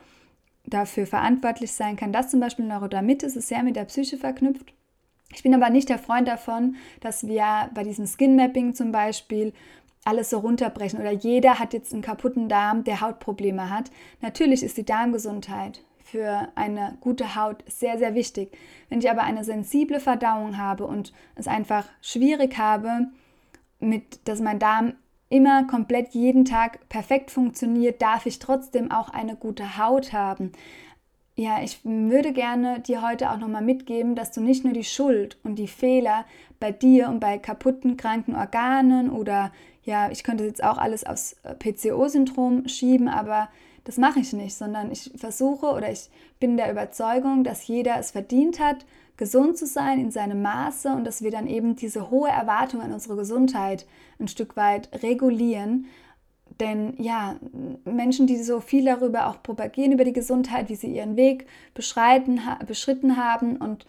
dafür 0.65 1.07
verantwortlich 1.07 1.73
sein 1.73 1.97
kann, 1.97 2.13
dass 2.13 2.31
zum 2.31 2.41
Beispiel 2.41 2.65
Neurodermitis 2.65 3.37
ist 3.37 3.49
sehr 3.49 3.63
mit 3.63 3.77
der 3.77 3.85
Psyche 3.85 4.17
verknüpft. 4.17 4.73
Ich 5.35 5.43
bin 5.43 5.55
aber 5.55 5.71
nicht 5.71 5.89
der 5.89 5.99
Freund 5.99 6.29
davon, 6.29 6.77
dass 7.01 7.27
wir 7.27 7.71
bei 7.75 7.83
diesem 7.85 8.07
Skin 8.07 8.37
Mapping 8.37 8.75
zum 8.75 8.93
Beispiel 8.93 9.53
alles 10.07 10.31
so 10.31 10.39
runterbrechen 10.39 11.01
oder 11.01 11.11
jeder 11.11 11.59
hat 11.59 11.73
jetzt 11.73 11.93
einen 11.93 12.03
kaputten 12.03 12.49
Darm, 12.49 12.85
der 12.85 13.01
Hautprobleme 13.01 13.71
hat. 13.71 13.91
Natürlich 14.21 14.63
ist 14.63 14.77
die 14.77 14.85
Darmgesundheit 14.85 15.83
für 16.05 16.49
eine 16.55 16.97
gute 17.01 17.35
Haut 17.35 17.65
sehr, 17.69 17.99
sehr 17.99 18.15
wichtig. 18.15 18.57
Wenn 18.89 19.01
ich 19.01 19.11
aber 19.11 19.25
eine 19.25 19.43
sensible 19.43 19.99
Verdauung 19.99 20.57
habe 20.59 20.87
und 20.87 21.13
es 21.35 21.49
einfach 21.49 21.87
schwierig 22.01 22.57
habe, 22.57 23.09
mit, 23.81 24.27
dass 24.29 24.41
mein 24.41 24.61
Darm 24.61 24.95
immer 25.29 25.67
komplett 25.67 26.15
jeden 26.15 26.45
Tag 26.45 26.89
perfekt 26.89 27.33
funktioniert, 27.33 28.01
darf 28.01 28.27
ich 28.27 28.39
trotzdem 28.39 28.93
auch 28.93 29.09
eine 29.09 29.35
gute 29.35 29.77
Haut 29.77 30.13
haben. 30.13 30.53
Ja, 31.35 31.63
ich 31.63 31.81
würde 31.85 32.33
gerne 32.33 32.81
dir 32.81 33.03
heute 33.03 33.31
auch 33.31 33.37
nochmal 33.37 33.63
mitgeben, 33.63 34.15
dass 34.15 34.31
du 34.31 34.41
nicht 34.41 34.65
nur 34.65 34.73
die 34.73 34.85
Schuld 34.85 35.37
und 35.43 35.57
die 35.57 35.69
Fehler 35.69 36.25
bei 36.61 36.71
dir 36.73 37.09
und 37.09 37.21
bei 37.21 37.39
kaputten, 37.39 37.97
kranken 37.97 38.37
Organen 38.37 39.11
oder 39.11 39.53
ja, 39.87 40.11
ich 40.11 40.25
könnte 40.25 40.45
jetzt 40.45 40.63
auch 40.63 40.77
alles 40.77 41.05
aufs 41.05 41.37
äh, 41.45 41.55
PCO-Syndrom 41.55 42.69
schieben, 42.69 43.09
aber 43.09 43.49
das 43.85 43.99
mache 43.99 44.19
ich 44.19 44.33
nicht, 44.33 44.55
sondern 44.55 44.91
ich 44.91 45.13
versuche 45.17 45.67
oder 45.67 45.91
ich 45.91 46.11
bin 46.41 46.57
der 46.57 46.71
Überzeugung, 46.71 47.45
dass 47.45 47.69
jeder 47.69 47.97
es 47.99 48.11
verdient 48.11 48.59
hat, 48.59 48.85
gesund 49.17 49.57
zu 49.57 49.65
sein 49.65 50.01
in 50.01 50.11
seinem 50.11 50.43
Maße 50.43 50.91
und 50.91 51.05
dass 51.05 51.23
wir 51.23 51.31
dann 51.31 51.47
eben 51.47 51.77
diese 51.77 52.11
hohe 52.11 52.29
Erwartung 52.29 52.83
an 52.83 52.93
unsere 52.93 53.17
Gesundheit 53.17 53.87
ein 54.19 54.29
Stück 54.29 54.57
weit 54.57 54.91
regulieren. 55.03 55.87
Denn 56.59 56.95
ja, 56.99 57.37
Menschen, 57.85 58.27
die 58.27 58.43
so 58.43 58.61
viel 58.61 58.85
darüber 58.85 59.29
auch 59.29 59.41
propagieren, 59.43 59.93
über 59.93 60.05
die 60.05 60.13
Gesundheit, 60.13 60.69
wie 60.69 60.75
sie 60.75 60.95
ihren 60.95 61.17
Weg 61.17 61.47
beschreiten, 61.75 62.41
beschritten 62.67 63.17
haben 63.17 63.57
und 63.57 63.87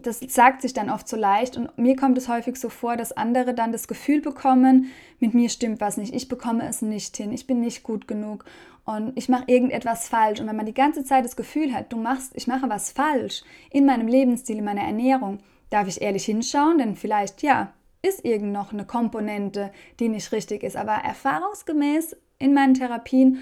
das 0.00 0.20
sagt 0.20 0.62
sich 0.62 0.72
dann 0.72 0.90
oft 0.90 1.08
so 1.08 1.16
leicht 1.16 1.56
und 1.56 1.76
mir 1.76 1.96
kommt 1.96 2.18
es 2.18 2.28
häufig 2.28 2.56
so 2.56 2.68
vor, 2.68 2.96
dass 2.96 3.12
andere 3.12 3.54
dann 3.54 3.72
das 3.72 3.88
Gefühl 3.88 4.20
bekommen, 4.20 4.86
mit 5.18 5.34
mir 5.34 5.48
stimmt 5.48 5.80
was 5.80 5.96
nicht, 5.96 6.14
ich 6.14 6.28
bekomme 6.28 6.66
es 6.66 6.82
nicht 6.82 7.16
hin, 7.16 7.32
ich 7.32 7.46
bin 7.46 7.60
nicht 7.60 7.82
gut 7.82 8.08
genug 8.08 8.44
und 8.84 9.12
ich 9.16 9.28
mache 9.28 9.44
irgendetwas 9.46 10.08
falsch. 10.08 10.40
Und 10.40 10.46
wenn 10.48 10.56
man 10.56 10.66
die 10.66 10.74
ganze 10.74 11.04
Zeit 11.04 11.24
das 11.24 11.36
Gefühl 11.36 11.72
hat, 11.72 11.92
du 11.92 11.96
machst, 11.96 12.32
ich 12.34 12.46
mache 12.46 12.68
was 12.68 12.90
falsch 12.90 13.42
in 13.70 13.86
meinem 13.86 14.08
Lebensstil, 14.08 14.58
in 14.58 14.64
meiner 14.64 14.82
Ernährung, 14.82 15.38
darf 15.70 15.88
ich 15.88 16.02
ehrlich 16.02 16.24
hinschauen, 16.24 16.78
denn 16.78 16.96
vielleicht, 16.96 17.42
ja, 17.42 17.72
ist 18.02 18.24
irgend 18.24 18.52
noch 18.52 18.72
eine 18.72 18.84
Komponente, 18.84 19.72
die 20.00 20.08
nicht 20.08 20.32
richtig 20.32 20.64
ist. 20.64 20.76
Aber 20.76 20.92
erfahrungsgemäß 20.92 22.16
in 22.38 22.52
meinen 22.52 22.74
Therapien, 22.74 23.38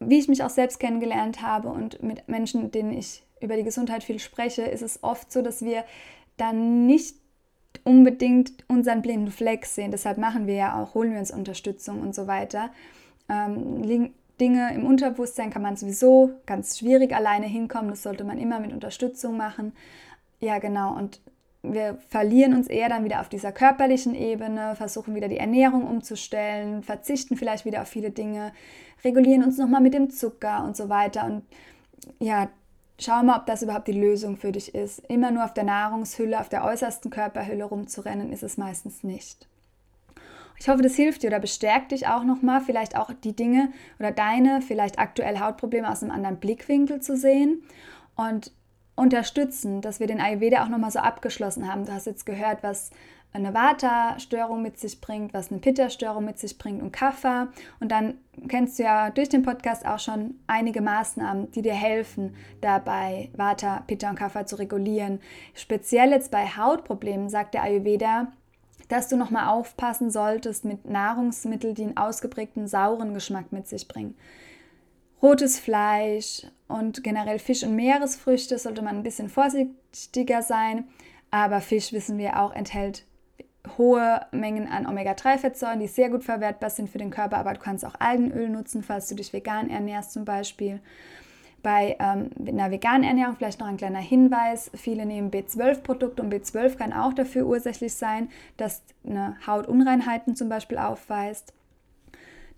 wie 0.00 0.18
ich 0.18 0.28
mich 0.28 0.42
auch 0.42 0.50
selbst 0.50 0.80
kennengelernt 0.80 1.42
habe 1.42 1.68
und 1.68 2.02
mit 2.02 2.26
Menschen, 2.28 2.70
denen 2.72 2.92
ich 2.92 3.22
über 3.40 3.56
die 3.56 3.64
Gesundheit 3.64 4.04
viel 4.04 4.18
spreche, 4.18 4.62
ist 4.62 4.82
es 4.82 5.02
oft 5.02 5.32
so, 5.32 5.42
dass 5.42 5.62
wir 5.62 5.84
dann 6.36 6.86
nicht 6.86 7.16
unbedingt 7.84 8.64
unseren 8.68 9.02
blinden 9.02 9.30
Fleck 9.30 9.66
sehen. 9.66 9.90
Deshalb 9.90 10.18
machen 10.18 10.46
wir 10.46 10.54
ja 10.54 10.80
auch, 10.80 10.94
holen 10.94 11.12
wir 11.12 11.20
uns 11.20 11.30
Unterstützung 11.30 12.00
und 12.00 12.14
so 12.14 12.26
weiter. 12.26 12.70
Ähm, 13.28 14.12
Dinge 14.40 14.74
im 14.74 14.86
Unterbewusstsein 14.86 15.50
kann 15.50 15.62
man 15.62 15.76
sowieso 15.76 16.30
ganz 16.46 16.78
schwierig 16.78 17.14
alleine 17.14 17.46
hinkommen. 17.46 17.90
Das 17.90 18.02
sollte 18.02 18.24
man 18.24 18.38
immer 18.38 18.58
mit 18.58 18.72
Unterstützung 18.72 19.36
machen. 19.36 19.72
Ja, 20.40 20.58
genau. 20.58 20.96
Und 20.96 21.20
wir 21.62 21.98
verlieren 22.08 22.54
uns 22.54 22.66
eher 22.66 22.88
dann 22.88 23.04
wieder 23.04 23.20
auf 23.20 23.28
dieser 23.28 23.52
körperlichen 23.52 24.14
Ebene, 24.14 24.74
versuchen 24.76 25.14
wieder 25.14 25.28
die 25.28 25.36
Ernährung 25.36 25.86
umzustellen, 25.86 26.82
verzichten 26.82 27.36
vielleicht 27.36 27.66
wieder 27.66 27.82
auf 27.82 27.88
viele 27.88 28.10
Dinge, 28.10 28.52
regulieren 29.04 29.44
uns 29.44 29.58
nochmal 29.58 29.82
mit 29.82 29.92
dem 29.92 30.08
Zucker 30.08 30.64
und 30.64 30.74
so 30.74 30.88
weiter. 30.88 31.26
Und 31.26 31.42
ja, 32.18 32.48
Schau 33.02 33.22
mal, 33.22 33.38
ob 33.38 33.46
das 33.46 33.62
überhaupt 33.62 33.88
die 33.88 33.92
Lösung 33.92 34.36
für 34.36 34.52
dich 34.52 34.74
ist. 34.74 34.98
Immer 35.08 35.30
nur 35.30 35.44
auf 35.44 35.54
der 35.54 35.64
Nahrungshülle, 35.64 36.38
auf 36.38 36.50
der 36.50 36.64
äußersten 36.64 37.10
Körperhülle 37.10 37.64
rumzurennen, 37.64 38.30
ist 38.30 38.42
es 38.42 38.58
meistens 38.58 39.02
nicht. 39.02 39.48
Ich 40.58 40.68
hoffe, 40.68 40.82
das 40.82 40.96
hilft 40.96 41.22
dir 41.22 41.28
oder 41.28 41.40
bestärkt 41.40 41.92
dich 41.92 42.08
auch 42.08 42.24
nochmal, 42.24 42.60
vielleicht 42.60 42.94
auch 42.94 43.10
die 43.14 43.34
Dinge 43.34 43.72
oder 43.98 44.12
deine 44.12 44.60
vielleicht 44.60 44.98
aktuell 44.98 45.40
Hautprobleme 45.40 45.90
aus 45.90 46.02
einem 46.02 46.12
anderen 46.12 46.36
Blickwinkel 46.36 47.00
zu 47.00 47.16
sehen 47.16 47.62
und 48.16 48.52
unterstützen, 48.96 49.80
dass 49.80 49.98
wir 49.98 50.06
den 50.06 50.20
Ayurveda 50.20 50.62
auch 50.62 50.68
nochmal 50.68 50.90
so 50.90 50.98
abgeschlossen 50.98 51.72
haben. 51.72 51.86
Du 51.86 51.92
hast 51.94 52.04
jetzt 52.04 52.26
gehört, 52.26 52.62
was 52.62 52.90
eine 53.32 53.54
Vata-Störung 53.54 54.62
mit 54.62 54.78
sich 54.78 55.00
bringt, 55.00 55.32
was 55.32 55.50
eine 55.50 55.60
Pitta-Störung 55.60 56.24
mit 56.24 56.38
sich 56.38 56.58
bringt 56.58 56.82
und 56.82 56.92
Kapha. 56.92 57.48
Und 57.78 57.92
dann 57.92 58.14
kennst 58.48 58.78
du 58.78 58.82
ja 58.82 59.10
durch 59.10 59.28
den 59.28 59.42
Podcast 59.42 59.86
auch 59.86 59.98
schon 60.00 60.34
einige 60.46 60.80
Maßnahmen, 60.80 61.50
die 61.52 61.62
dir 61.62 61.74
helfen, 61.74 62.34
dabei 62.60 63.30
Vata, 63.36 63.84
Pitta 63.86 64.10
und 64.10 64.16
Kapha 64.16 64.46
zu 64.46 64.56
regulieren. 64.56 65.20
Speziell 65.54 66.10
jetzt 66.10 66.30
bei 66.30 66.46
Hautproblemen 66.46 67.28
sagt 67.28 67.54
der 67.54 67.62
Ayurveda, 67.62 68.32
dass 68.88 69.08
du 69.08 69.16
nochmal 69.16 69.48
aufpassen 69.48 70.10
solltest 70.10 70.64
mit 70.64 70.84
Nahrungsmitteln, 70.84 71.74
die 71.76 71.84
einen 71.84 71.96
ausgeprägten 71.96 72.66
sauren 72.66 73.14
Geschmack 73.14 73.52
mit 73.52 73.68
sich 73.68 73.86
bringen. 73.86 74.16
Rotes 75.22 75.60
Fleisch 75.60 76.46
und 76.66 77.04
generell 77.04 77.38
Fisch 77.38 77.62
und 77.62 77.76
Meeresfrüchte 77.76 78.58
sollte 78.58 78.82
man 78.82 78.96
ein 78.96 79.02
bisschen 79.02 79.28
vorsichtiger 79.28 80.42
sein. 80.42 80.88
Aber 81.30 81.60
Fisch, 81.60 81.92
wissen 81.92 82.18
wir 82.18 82.40
auch, 82.40 82.52
enthält 82.52 83.04
hohe 83.76 84.20
Mengen 84.32 84.68
an 84.68 84.86
Omega-3-Fettsäuren, 84.86 85.80
die 85.80 85.86
sehr 85.86 86.10
gut 86.10 86.24
verwertbar 86.24 86.70
sind 86.70 86.88
für 86.88 86.98
den 86.98 87.10
Körper, 87.10 87.38
aber 87.38 87.54
du 87.54 87.60
kannst 87.60 87.84
auch 87.84 87.94
Algenöl 87.98 88.48
nutzen, 88.48 88.82
falls 88.82 89.08
du 89.08 89.14
dich 89.14 89.32
vegan 89.32 89.70
ernährst 89.70 90.12
zum 90.12 90.24
Beispiel. 90.24 90.80
Bei 91.62 91.96
ähm, 92.00 92.30
einer 92.46 92.70
veganen 92.70 93.04
Ernährung 93.04 93.36
vielleicht 93.36 93.60
noch 93.60 93.66
ein 93.66 93.76
kleiner 93.76 93.98
Hinweis. 93.98 94.70
Viele 94.74 95.04
nehmen 95.04 95.30
B12-Produkte 95.30 96.22
und 96.22 96.32
B12 96.32 96.76
kann 96.76 96.92
auch 96.92 97.12
dafür 97.12 97.46
ursächlich 97.46 97.92
sein, 97.92 98.30
dass 98.56 98.82
eine 99.06 99.36
Hautunreinheiten 99.46 100.36
zum 100.36 100.48
Beispiel 100.48 100.78
aufweist. 100.78 101.52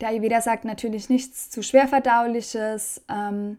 Der 0.00 0.10
Ayurveda 0.10 0.40
sagt 0.40 0.64
natürlich 0.64 1.08
nichts 1.08 1.50
zu 1.50 1.62
schwerverdauliches 1.62 3.02
ähm, 3.08 3.58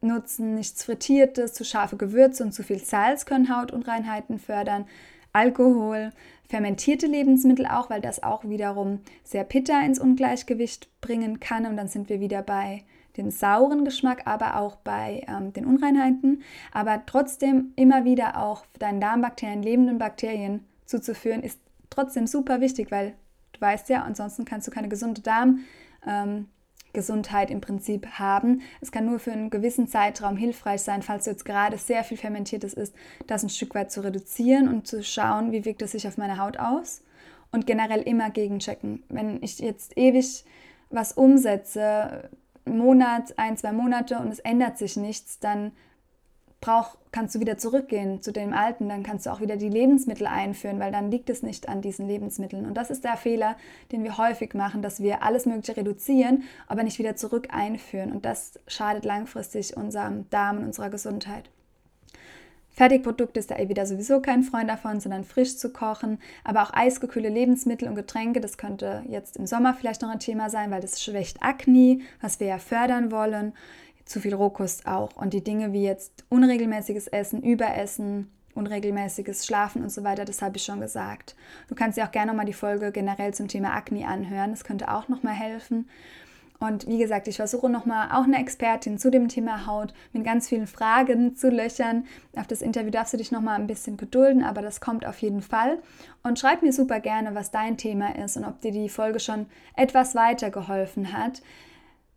nutzen, 0.00 0.54
nichts 0.54 0.84
Frittiertes, 0.84 1.54
zu 1.54 1.64
scharfe 1.64 1.96
Gewürze 1.96 2.42
und 2.42 2.52
zu 2.52 2.62
viel 2.62 2.78
Salz 2.78 3.24
können 3.24 3.54
Hautunreinheiten 3.54 4.38
fördern. 4.38 4.86
Alkohol, 5.32 6.10
fermentierte 6.48 7.06
Lebensmittel 7.06 7.66
auch, 7.66 7.90
weil 7.90 8.00
das 8.00 8.22
auch 8.22 8.44
wiederum 8.44 9.00
sehr 9.24 9.44
Pitta 9.44 9.80
ins 9.80 9.98
Ungleichgewicht 9.98 10.88
bringen 11.00 11.40
kann. 11.40 11.66
Und 11.66 11.76
dann 11.76 11.88
sind 11.88 12.08
wir 12.08 12.20
wieder 12.20 12.42
bei 12.42 12.82
dem 13.16 13.30
sauren 13.30 13.84
Geschmack, 13.84 14.22
aber 14.26 14.56
auch 14.56 14.76
bei 14.76 15.24
ähm, 15.28 15.52
den 15.52 15.66
Unreinheiten. 15.66 16.42
Aber 16.72 17.02
trotzdem 17.06 17.72
immer 17.76 18.04
wieder 18.04 18.42
auch 18.42 18.64
deinen 18.78 19.00
Darmbakterien, 19.00 19.62
lebenden 19.62 19.98
Bakterien 19.98 20.64
zuzuführen, 20.86 21.42
ist 21.42 21.60
trotzdem 21.90 22.26
super 22.26 22.60
wichtig, 22.60 22.90
weil 22.90 23.14
du 23.52 23.60
weißt 23.60 23.88
ja, 23.88 24.02
ansonsten 24.02 24.44
kannst 24.44 24.66
du 24.66 24.70
keine 24.70 24.88
gesunde 24.88 25.20
Darmgesundheit 25.20 25.66
Ähm, 26.06 26.48
im 27.50 27.60
Prinzip 27.60 28.06
haben. 28.18 28.62
Es 28.80 28.92
kann 28.92 29.06
nur 29.06 29.18
für 29.18 29.32
einen 29.32 29.50
gewissen 29.50 29.88
Zeitraum 29.88 30.36
hilfreich 30.36 30.82
sein, 30.82 31.02
falls 31.02 31.24
du 31.24 31.30
jetzt 31.30 31.44
gerade 31.44 31.78
sehr 31.78 32.04
viel 32.04 32.16
Fermentiertes 32.16 32.74
isst, 32.74 32.94
das 33.26 33.42
ein 33.42 33.48
Stück 33.48 33.74
weit 33.74 33.90
zu 33.90 34.02
reduzieren 34.02 34.68
und 34.68 34.86
zu 34.86 35.02
schauen, 35.02 35.52
wie 35.52 35.64
wirkt 35.64 35.82
es 35.82 35.92
sich 35.92 36.06
auf 36.06 36.18
meine 36.18 36.38
Haut 36.38 36.58
aus. 36.58 37.02
Und 37.50 37.66
generell 37.66 38.00
immer 38.00 38.30
gegenchecken. 38.30 39.02
Wenn 39.08 39.42
ich 39.42 39.58
jetzt 39.58 39.96
ewig 39.98 40.44
was 40.88 41.12
umsetze, 41.12 42.30
Monat, 42.64 43.38
ein, 43.38 43.56
zwei 43.56 43.72
Monate 43.72 44.18
und 44.18 44.28
es 44.28 44.38
ändert 44.38 44.78
sich 44.78 44.96
nichts, 44.96 45.38
dann 45.38 45.72
brauch, 46.62 46.96
kannst 47.12 47.34
du 47.34 47.40
wieder 47.40 47.58
zurückgehen 47.58 48.22
zu 48.22 48.32
dem 48.32 48.54
Alten, 48.54 48.88
dann 48.88 49.02
kannst 49.02 49.26
du 49.26 49.30
auch 49.30 49.40
wieder 49.40 49.58
die 49.58 49.68
Lebensmittel 49.68 50.26
einführen, 50.26 50.80
weil 50.80 50.90
dann 50.90 51.10
liegt 51.10 51.28
es 51.28 51.42
nicht 51.42 51.68
an 51.68 51.82
diesen 51.82 52.08
Lebensmitteln. 52.08 52.64
Und 52.64 52.74
das 52.74 52.90
ist 52.90 53.04
der 53.04 53.18
Fehler, 53.18 53.56
den 53.92 54.02
wir 54.02 54.16
häufig 54.16 54.54
machen, 54.54 54.80
dass 54.80 55.02
wir 55.02 55.22
alles 55.22 55.44
Mögliche 55.44 55.76
reduzieren, 55.76 56.44
aber 56.66 56.82
nicht 56.82 56.98
wieder 56.98 57.16
zurück 57.16 57.48
einführen. 57.50 58.12
Und 58.12 58.24
das 58.24 58.58
schadet 58.66 59.04
langfristig 59.04 59.76
unserem 59.76 60.30
Darm 60.30 60.58
und 60.58 60.64
unserer 60.64 60.88
Gesundheit. 60.88 61.50
Fertigprodukte 62.74 63.38
ist 63.38 63.50
da 63.50 63.58
eh 63.58 63.68
wieder 63.68 63.84
sowieso 63.84 64.20
kein 64.20 64.42
Freund 64.42 64.70
davon, 64.70 64.98
sondern 64.98 65.24
frisch 65.24 65.58
zu 65.58 65.72
kochen. 65.72 66.18
Aber 66.42 66.62
auch 66.62 66.72
eisgekühlte 66.72 67.28
Lebensmittel 67.28 67.86
und 67.86 67.96
Getränke, 67.96 68.40
das 68.40 68.56
könnte 68.56 69.04
jetzt 69.06 69.36
im 69.36 69.46
Sommer 69.46 69.74
vielleicht 69.74 70.00
noch 70.00 70.08
ein 70.08 70.20
Thema 70.20 70.48
sein, 70.48 70.70
weil 70.70 70.80
das 70.80 71.02
schwächt 71.02 71.42
Akne, 71.42 72.00
was 72.22 72.40
wir 72.40 72.46
ja 72.46 72.58
fördern 72.58 73.10
wollen. 73.10 73.52
Zu 74.04 74.20
viel 74.20 74.34
Rohkost 74.34 74.86
auch. 74.86 75.16
Und 75.16 75.32
die 75.32 75.44
Dinge 75.44 75.72
wie 75.72 75.84
jetzt 75.84 76.24
unregelmäßiges 76.28 77.08
Essen, 77.08 77.42
Überessen, 77.42 78.30
unregelmäßiges 78.54 79.46
Schlafen 79.46 79.82
und 79.82 79.90
so 79.90 80.04
weiter, 80.04 80.24
das 80.24 80.42
habe 80.42 80.56
ich 80.56 80.64
schon 80.64 80.80
gesagt. 80.80 81.34
Du 81.68 81.74
kannst 81.74 81.96
dir 81.96 82.04
auch 82.04 82.12
gerne 82.12 82.32
nochmal 82.32 82.46
die 82.46 82.52
Folge 82.52 82.92
generell 82.92 83.32
zum 83.32 83.48
Thema 83.48 83.74
Akne 83.74 84.06
anhören. 84.06 84.50
Das 84.50 84.64
könnte 84.64 84.92
auch 84.92 85.08
nochmal 85.08 85.34
helfen. 85.34 85.88
Und 86.62 86.86
wie 86.86 86.98
gesagt, 86.98 87.26
ich 87.26 87.36
versuche 87.36 87.68
nochmal 87.68 88.10
auch 88.12 88.22
eine 88.22 88.38
Expertin 88.38 88.96
zu 88.96 89.10
dem 89.10 89.26
Thema 89.26 89.66
Haut 89.66 89.92
mit 90.12 90.22
ganz 90.22 90.48
vielen 90.48 90.68
Fragen 90.68 91.34
zu 91.34 91.50
löchern. 91.50 92.04
Auf 92.36 92.46
das 92.46 92.62
Interview 92.62 92.90
darfst 92.92 93.12
du 93.12 93.16
dich 93.16 93.32
nochmal 93.32 93.58
ein 93.58 93.66
bisschen 93.66 93.96
gedulden, 93.96 94.44
aber 94.44 94.62
das 94.62 94.80
kommt 94.80 95.04
auf 95.04 95.18
jeden 95.18 95.42
Fall. 95.42 95.78
Und 96.22 96.38
schreib 96.38 96.62
mir 96.62 96.72
super 96.72 97.00
gerne, 97.00 97.34
was 97.34 97.50
dein 97.50 97.78
Thema 97.78 98.14
ist 98.14 98.36
und 98.36 98.44
ob 98.44 98.60
dir 98.60 98.70
die 98.70 98.88
Folge 98.88 99.18
schon 99.18 99.46
etwas 99.74 100.14
weitergeholfen 100.14 101.12
hat. 101.12 101.42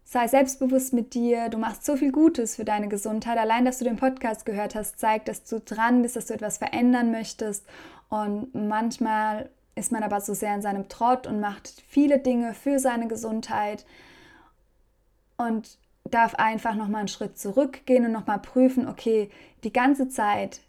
Sei 0.08 0.28
selbstbewusst 0.28 0.94
mit 0.94 1.16
dir, 1.16 1.50
du 1.50 1.58
machst 1.58 1.84
so 1.84 1.98
viel 1.98 2.12
Gutes 2.12 2.56
für 2.56 2.64
deine 2.64 2.88
Gesundheit. 2.88 3.40
Allein, 3.40 3.66
dass 3.66 3.80
du 3.80 3.86
den 3.86 3.96
Podcast 3.96 4.46
gehört 4.46 4.76
hast, 4.76 5.00
zeigt, 5.00 5.28
dass 5.28 5.44
du 5.46 5.60
dran 5.60 6.04
bist, 6.04 6.16
dass 6.16 6.28
du 6.28 6.36
etwas 6.36 6.60
verändern 6.60 7.10
möchtest. 7.12 7.66
Und 8.10 8.54
manchmal 8.54 9.50
ist 9.74 9.92
man 9.92 10.04
aber 10.04 10.22
so 10.22 10.36
sehr 10.36 10.54
in 10.54 10.62
seinem 10.62 10.90
Trott 10.90 11.26
und 11.26 11.40
macht 11.40 11.84
viele 11.88 12.20
Dinge 12.20 12.54
für 12.54 12.78
seine 12.78 13.08
Gesundheit 13.08 13.84
und 15.38 15.80
darf 16.04 16.36
einfach 16.36 16.76
nochmal 16.76 17.00
einen 17.00 17.08
Schritt 17.08 17.40
zurückgehen 17.40 18.06
und 18.06 18.12
nochmal 18.12 18.40
prüfen, 18.40 18.88
okay, 18.88 19.32
die 19.64 19.74
ganze 19.74 20.08
Zeit 20.08 20.62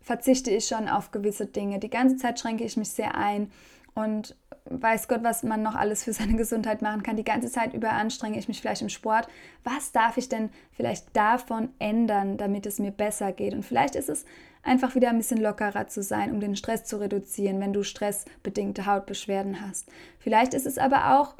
verzichte 0.00 0.52
ich 0.52 0.68
schon 0.68 0.88
auf 0.88 1.10
gewisse 1.10 1.46
Dinge, 1.46 1.80
die 1.80 1.90
ganze 1.90 2.16
Zeit 2.16 2.38
schränke 2.38 2.62
ich 2.62 2.76
mich 2.76 2.90
sehr 2.90 3.16
ein 3.16 3.50
und 3.94 4.36
weiß 4.66 5.08
Gott, 5.08 5.22
was 5.22 5.42
man 5.42 5.62
noch 5.62 5.74
alles 5.74 6.04
für 6.04 6.12
seine 6.12 6.34
Gesundheit 6.36 6.82
machen 6.82 7.02
kann. 7.02 7.16
Die 7.16 7.24
ganze 7.24 7.50
Zeit 7.50 7.74
über 7.74 7.92
anstrenge 7.92 8.38
ich 8.38 8.48
mich 8.48 8.60
vielleicht 8.60 8.82
im 8.82 8.88
Sport. 8.88 9.28
Was 9.62 9.92
darf 9.92 10.16
ich 10.16 10.28
denn 10.28 10.50
vielleicht 10.72 11.14
davon 11.16 11.70
ändern, 11.78 12.36
damit 12.36 12.66
es 12.66 12.78
mir 12.78 12.90
besser 12.90 13.32
geht? 13.32 13.54
Und 13.54 13.64
vielleicht 13.64 13.94
ist 13.94 14.08
es 14.08 14.24
einfach 14.62 14.94
wieder 14.94 15.10
ein 15.10 15.18
bisschen 15.18 15.40
lockerer 15.40 15.88
zu 15.88 16.02
sein, 16.02 16.32
um 16.32 16.40
den 16.40 16.56
Stress 16.56 16.84
zu 16.84 16.96
reduzieren, 16.96 17.60
wenn 17.60 17.72
du 17.72 17.82
stressbedingte 17.82 18.86
Hautbeschwerden 18.86 19.60
hast. 19.60 19.88
Vielleicht 20.18 20.54
ist 20.54 20.66
es 20.66 20.78
aber 20.78 21.18
auch 21.18 21.34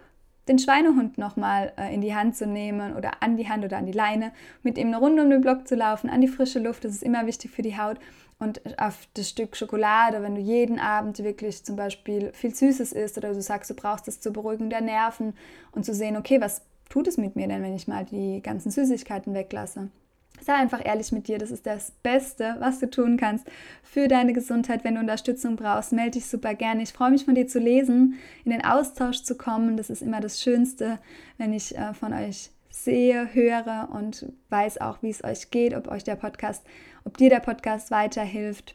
den 0.47 0.59
Schweinehund 0.59 1.17
nochmal 1.17 1.73
äh, 1.79 1.95
in 1.95 2.03
die 2.03 2.15
Hand 2.15 2.37
zu 2.37 2.47
nehmen 2.47 2.95
oder 2.95 3.23
an 3.23 3.37
die 3.37 3.49
Hand 3.49 3.65
oder 3.65 3.79
an 3.79 3.87
die 3.87 3.93
Leine, 3.93 4.33
mit 4.63 4.77
ihm 4.77 4.89
eine 4.89 4.99
Runde 4.99 5.23
um 5.23 5.31
den 5.31 5.41
Block 5.41 5.67
zu 5.67 5.75
laufen, 5.75 6.11
an 6.11 6.21
die 6.21 6.29
frische 6.29 6.59
Luft, 6.59 6.85
das 6.85 6.93
ist 6.93 7.03
immer 7.03 7.27
wichtig 7.27 7.51
für 7.51 7.63
die 7.63 7.79
Haut. 7.79 7.99
Und 8.39 8.61
auf 8.79 9.07
das 9.15 9.29
Stück 9.29 9.57
Schokolade, 9.57 10.23
wenn 10.23 10.35
du 10.35 10.41
jeden 10.41 10.79
Abend 10.79 11.23
wirklich 11.23 11.65
zum 11.65 11.77
Beispiel 11.77 12.33
viel 12.33 12.55
Süßes 12.55 12.93
isst 12.93 13.17
oder 13.17 13.33
du 13.33 13.41
sagst, 13.41 13.71
du 13.71 13.75
brauchst 13.75 14.09
es 14.09 14.21
zur 14.21 14.33
Beruhigung 14.33 14.71
der 14.71 14.81
Nerven 14.81 15.35
und 15.73 15.85
zu 15.85 15.95
sehen, 15.95 16.17
okay, 16.17 16.41
was 16.41 16.63
tut 16.89 17.07
es 17.07 17.17
mit 17.17 17.37
mir 17.37 17.49
denn, 17.49 17.63
wenn 17.63 17.75
ich 17.75 17.89
mal 17.89 18.05
die 18.05 18.43
ganzen 18.43 18.71
Süßigkeiten 18.71 19.35
weglasse? 19.35 19.89
Sei 20.41 20.53
einfach 20.53 20.85
ehrlich 20.85 21.13
mit 21.13 21.29
dir. 21.29 21.39
Das 21.39 21.51
ist 21.51 21.65
das 21.65 21.93
Beste, 22.03 22.57
was 22.59 22.81
du 22.81 22.91
tun 22.91 23.17
kannst 23.17 23.47
für 23.83 24.09
deine 24.09 24.33
Gesundheit. 24.33 24.85
Wenn 24.85 24.97
du 24.97 25.01
Unterstützung 25.01 25.57
brauchst, 25.57 25.93
melde 25.93 26.13
dich 26.13 26.27
super 26.27 26.55
gerne. 26.55 26.83
Ich 26.83 26.93
freue 26.93 27.13
mich 27.13 27.25
von 27.25 27.35
dir 27.35 27.47
zu 27.47 27.61
lesen, 27.61 28.19
in 28.45 28.51
den 28.51 28.65
Austausch 28.65 29.23
zu 29.23 29.37
kommen. 29.37 29.77
Das 29.77 29.91
ist 29.91 30.03
immer 30.03 30.21
das 30.21 30.43
Schönste, 30.43 30.99
wenn 31.39 31.53
ich 31.53 31.79
äh, 31.79 31.95
von 31.95 32.13
euch 32.13 32.51
sehe, 32.69 33.33
höre 33.33 33.89
und 33.93 34.27
weiß 34.51 34.81
auch, 34.81 34.99
wie 35.03 35.11
es 35.11 35.23
euch 35.23 35.51
geht, 35.51 35.75
ob 35.75 35.89
euch 35.89 36.03
der 36.03 36.17
Podcast, 36.17 36.65
ob 37.05 37.17
dir 37.17 37.31
der 37.31 37.41
Podcast 37.41 37.91
weiterhilft. 37.91 38.75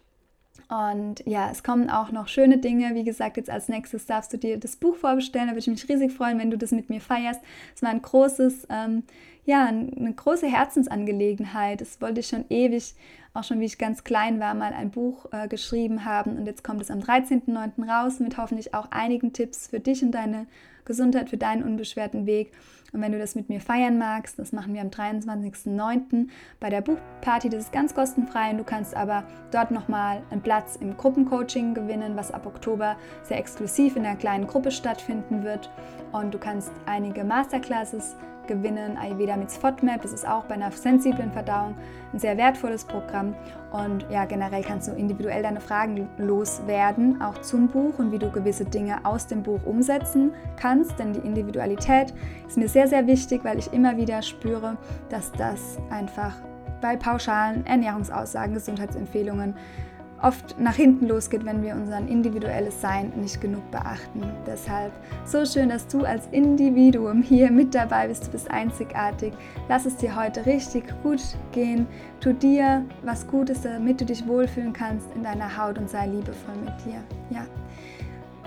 Und 0.69 1.23
ja, 1.25 1.49
es 1.49 1.63
kommen 1.63 1.89
auch 1.89 2.11
noch 2.11 2.27
schöne 2.27 2.59
Dinge. 2.59 2.93
Wie 2.93 3.03
gesagt, 3.03 3.37
jetzt 3.37 3.49
als 3.49 3.69
nächstes 3.69 4.05
darfst 4.05 4.31
du 4.33 4.37
dir 4.37 4.59
das 4.59 4.75
Buch 4.75 4.95
vorbestellen. 4.95 5.47
Da 5.47 5.53
würde 5.53 5.61
ich 5.61 5.67
mich 5.67 5.89
riesig 5.89 6.11
freuen, 6.11 6.37
wenn 6.37 6.51
du 6.51 6.57
das 6.57 6.71
mit 6.71 6.89
mir 6.89 7.01
feierst. 7.01 7.41
Es 7.75 7.81
war 7.81 7.89
ein 7.89 8.03
großes, 8.03 8.67
ähm, 8.69 9.03
ja, 9.45 9.65
eine 9.65 10.13
große 10.13 10.45
Herzensangelegenheit. 10.45 11.81
Das 11.81 11.99
wollte 12.01 12.19
ich 12.19 12.27
schon 12.27 12.45
ewig, 12.49 12.93
auch 13.33 13.43
schon 13.43 13.59
wie 13.59 13.65
ich 13.65 13.79
ganz 13.79 14.03
klein 14.03 14.39
war, 14.39 14.53
mal 14.53 14.73
ein 14.73 14.91
Buch 14.91 15.25
äh, 15.31 15.47
geschrieben 15.47 16.05
haben. 16.05 16.37
Und 16.37 16.45
jetzt 16.45 16.63
kommt 16.63 16.81
es 16.81 16.91
am 16.91 16.99
13.09. 16.99 17.89
raus 17.89 18.19
mit 18.19 18.37
hoffentlich 18.37 18.75
auch 18.75 18.91
einigen 18.91 19.33
Tipps 19.33 19.67
für 19.67 19.79
dich 19.79 20.03
und 20.03 20.11
deine 20.11 20.45
Gesundheit, 20.85 21.31
für 21.31 21.37
deinen 21.37 21.63
unbeschwerten 21.63 22.27
Weg. 22.27 22.51
Und 22.93 23.01
wenn 23.01 23.11
du 23.11 23.19
das 23.19 23.35
mit 23.35 23.49
mir 23.49 23.61
feiern 23.61 23.97
magst, 23.97 24.39
das 24.39 24.51
machen 24.51 24.73
wir 24.73 24.81
am 24.81 24.89
23.09. 24.89 26.27
bei 26.59 26.69
der 26.69 26.81
Buchparty. 26.81 27.49
Das 27.49 27.65
ist 27.65 27.71
ganz 27.71 27.93
kostenfrei 27.93 28.51
und 28.51 28.57
du 28.57 28.63
kannst 28.63 28.95
aber 28.95 29.23
dort 29.51 29.71
nochmal 29.71 30.21
einen 30.31 30.41
Platz 30.41 30.75
im 30.75 30.97
Gruppencoaching 30.97 31.73
gewinnen, 31.73 32.15
was 32.15 32.31
ab 32.31 32.45
Oktober 32.45 32.95
sehr 33.23 33.37
exklusiv 33.37 33.95
in 33.95 34.05
einer 34.05 34.17
kleinen 34.17 34.47
Gruppe 34.47 34.71
stattfinden 34.71 35.43
wird. 35.43 35.69
Und 36.11 36.33
du 36.33 36.39
kannst 36.39 36.71
einige 36.85 37.23
Masterclasses 37.23 38.15
gewinnen, 38.49 38.97
Ayurveda 38.97 39.37
mit 39.37 39.49
FODMAP. 39.49 40.01
Das 40.01 40.11
ist 40.11 40.27
auch 40.27 40.43
bei 40.43 40.55
einer 40.55 40.71
sensiblen 40.71 41.31
Verdauung 41.31 41.75
ein 42.11 42.19
sehr 42.19 42.35
wertvolles 42.35 42.83
Programm. 42.83 43.35
Und 43.71 44.05
ja, 44.09 44.25
generell 44.25 44.63
kannst 44.63 44.89
du 44.89 44.91
individuell 44.91 45.43
deine 45.43 45.61
Fragen 45.61 46.09
loswerden, 46.17 47.21
auch 47.21 47.39
zum 47.39 47.67
Buch 47.69 47.97
und 47.99 48.11
wie 48.11 48.19
du 48.19 48.29
gewisse 48.29 48.65
Dinge 48.65 49.05
aus 49.05 49.27
dem 49.27 49.43
Buch 49.43 49.63
umsetzen 49.65 50.33
kannst. 50.57 50.99
Denn 50.99 51.13
die 51.13 51.19
Individualität 51.19 52.13
ist 52.47 52.57
mir 52.57 52.67
sehr, 52.67 52.87
sehr 52.89 53.07
wichtig, 53.07 53.45
weil 53.45 53.59
ich 53.59 53.71
immer 53.71 53.95
wieder 53.95 54.21
spüre, 54.21 54.75
dass 55.09 55.31
das 55.31 55.77
einfach 55.89 56.35
bei 56.81 56.97
pauschalen 56.97 57.65
Ernährungsaussagen, 57.65 58.53
Gesundheitsempfehlungen 58.53 59.55
oft 60.21 60.59
nach 60.59 60.75
hinten 60.75 61.07
losgeht, 61.07 61.45
wenn 61.45 61.63
wir 61.63 61.75
unser 61.75 61.97
individuelles 61.97 62.81
Sein 62.81 63.11
nicht 63.15 63.41
genug 63.41 63.69
beachten. 63.71 64.23
Deshalb 64.45 64.91
so 65.25 65.45
schön, 65.45 65.69
dass 65.69 65.87
du 65.87 66.03
als 66.03 66.27
Individuum 66.31 67.21
hier 67.21 67.51
mit 67.51 67.73
dabei 67.75 68.07
bist. 68.07 68.27
Du 68.27 68.31
bist 68.31 68.49
einzigartig. 68.51 69.33
Lass 69.67 69.85
es 69.85 69.97
dir 69.97 70.15
heute 70.15 70.45
richtig 70.45 70.83
gut 71.03 71.21
gehen. 71.51 71.87
Tu 72.19 72.33
dir 72.33 72.85
was 73.03 73.27
Gutes, 73.27 73.61
damit 73.61 74.01
du 74.01 74.05
dich 74.05 74.27
wohlfühlen 74.27 74.73
kannst 74.73 75.07
in 75.15 75.23
deiner 75.23 75.57
Haut 75.57 75.77
und 75.77 75.89
sei 75.89 76.07
liebevoll 76.07 76.55
mit 76.63 76.73
dir. 76.85 77.01
Ja. 77.29 77.45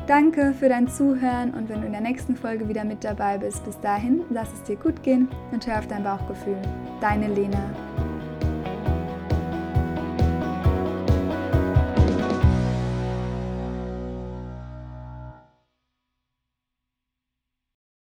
Danke 0.07 0.53
für 0.53 0.69
dein 0.69 0.89
Zuhören 0.89 1.55
und 1.55 1.69
wenn 1.69 1.81
du 1.81 1.87
in 1.87 1.93
der 1.93 2.01
nächsten 2.01 2.35
Folge 2.35 2.69
wieder 2.69 2.85
mit 2.85 3.05
dabei 3.05 3.39
bist, 3.39 3.65
bis 3.65 3.79
dahin, 3.81 4.23
lass 4.31 4.53
es 4.53 4.65
dir 4.65 4.77
gut 4.77 5.01
gehen 5.05 5.29
und 5.53 5.65
hör 5.67 5.79
auf 5.79 5.87
dein 5.87 6.03
Bauchgefühl. 6.03 6.61
Deine 7.01 7.29
Lena. 7.29 7.92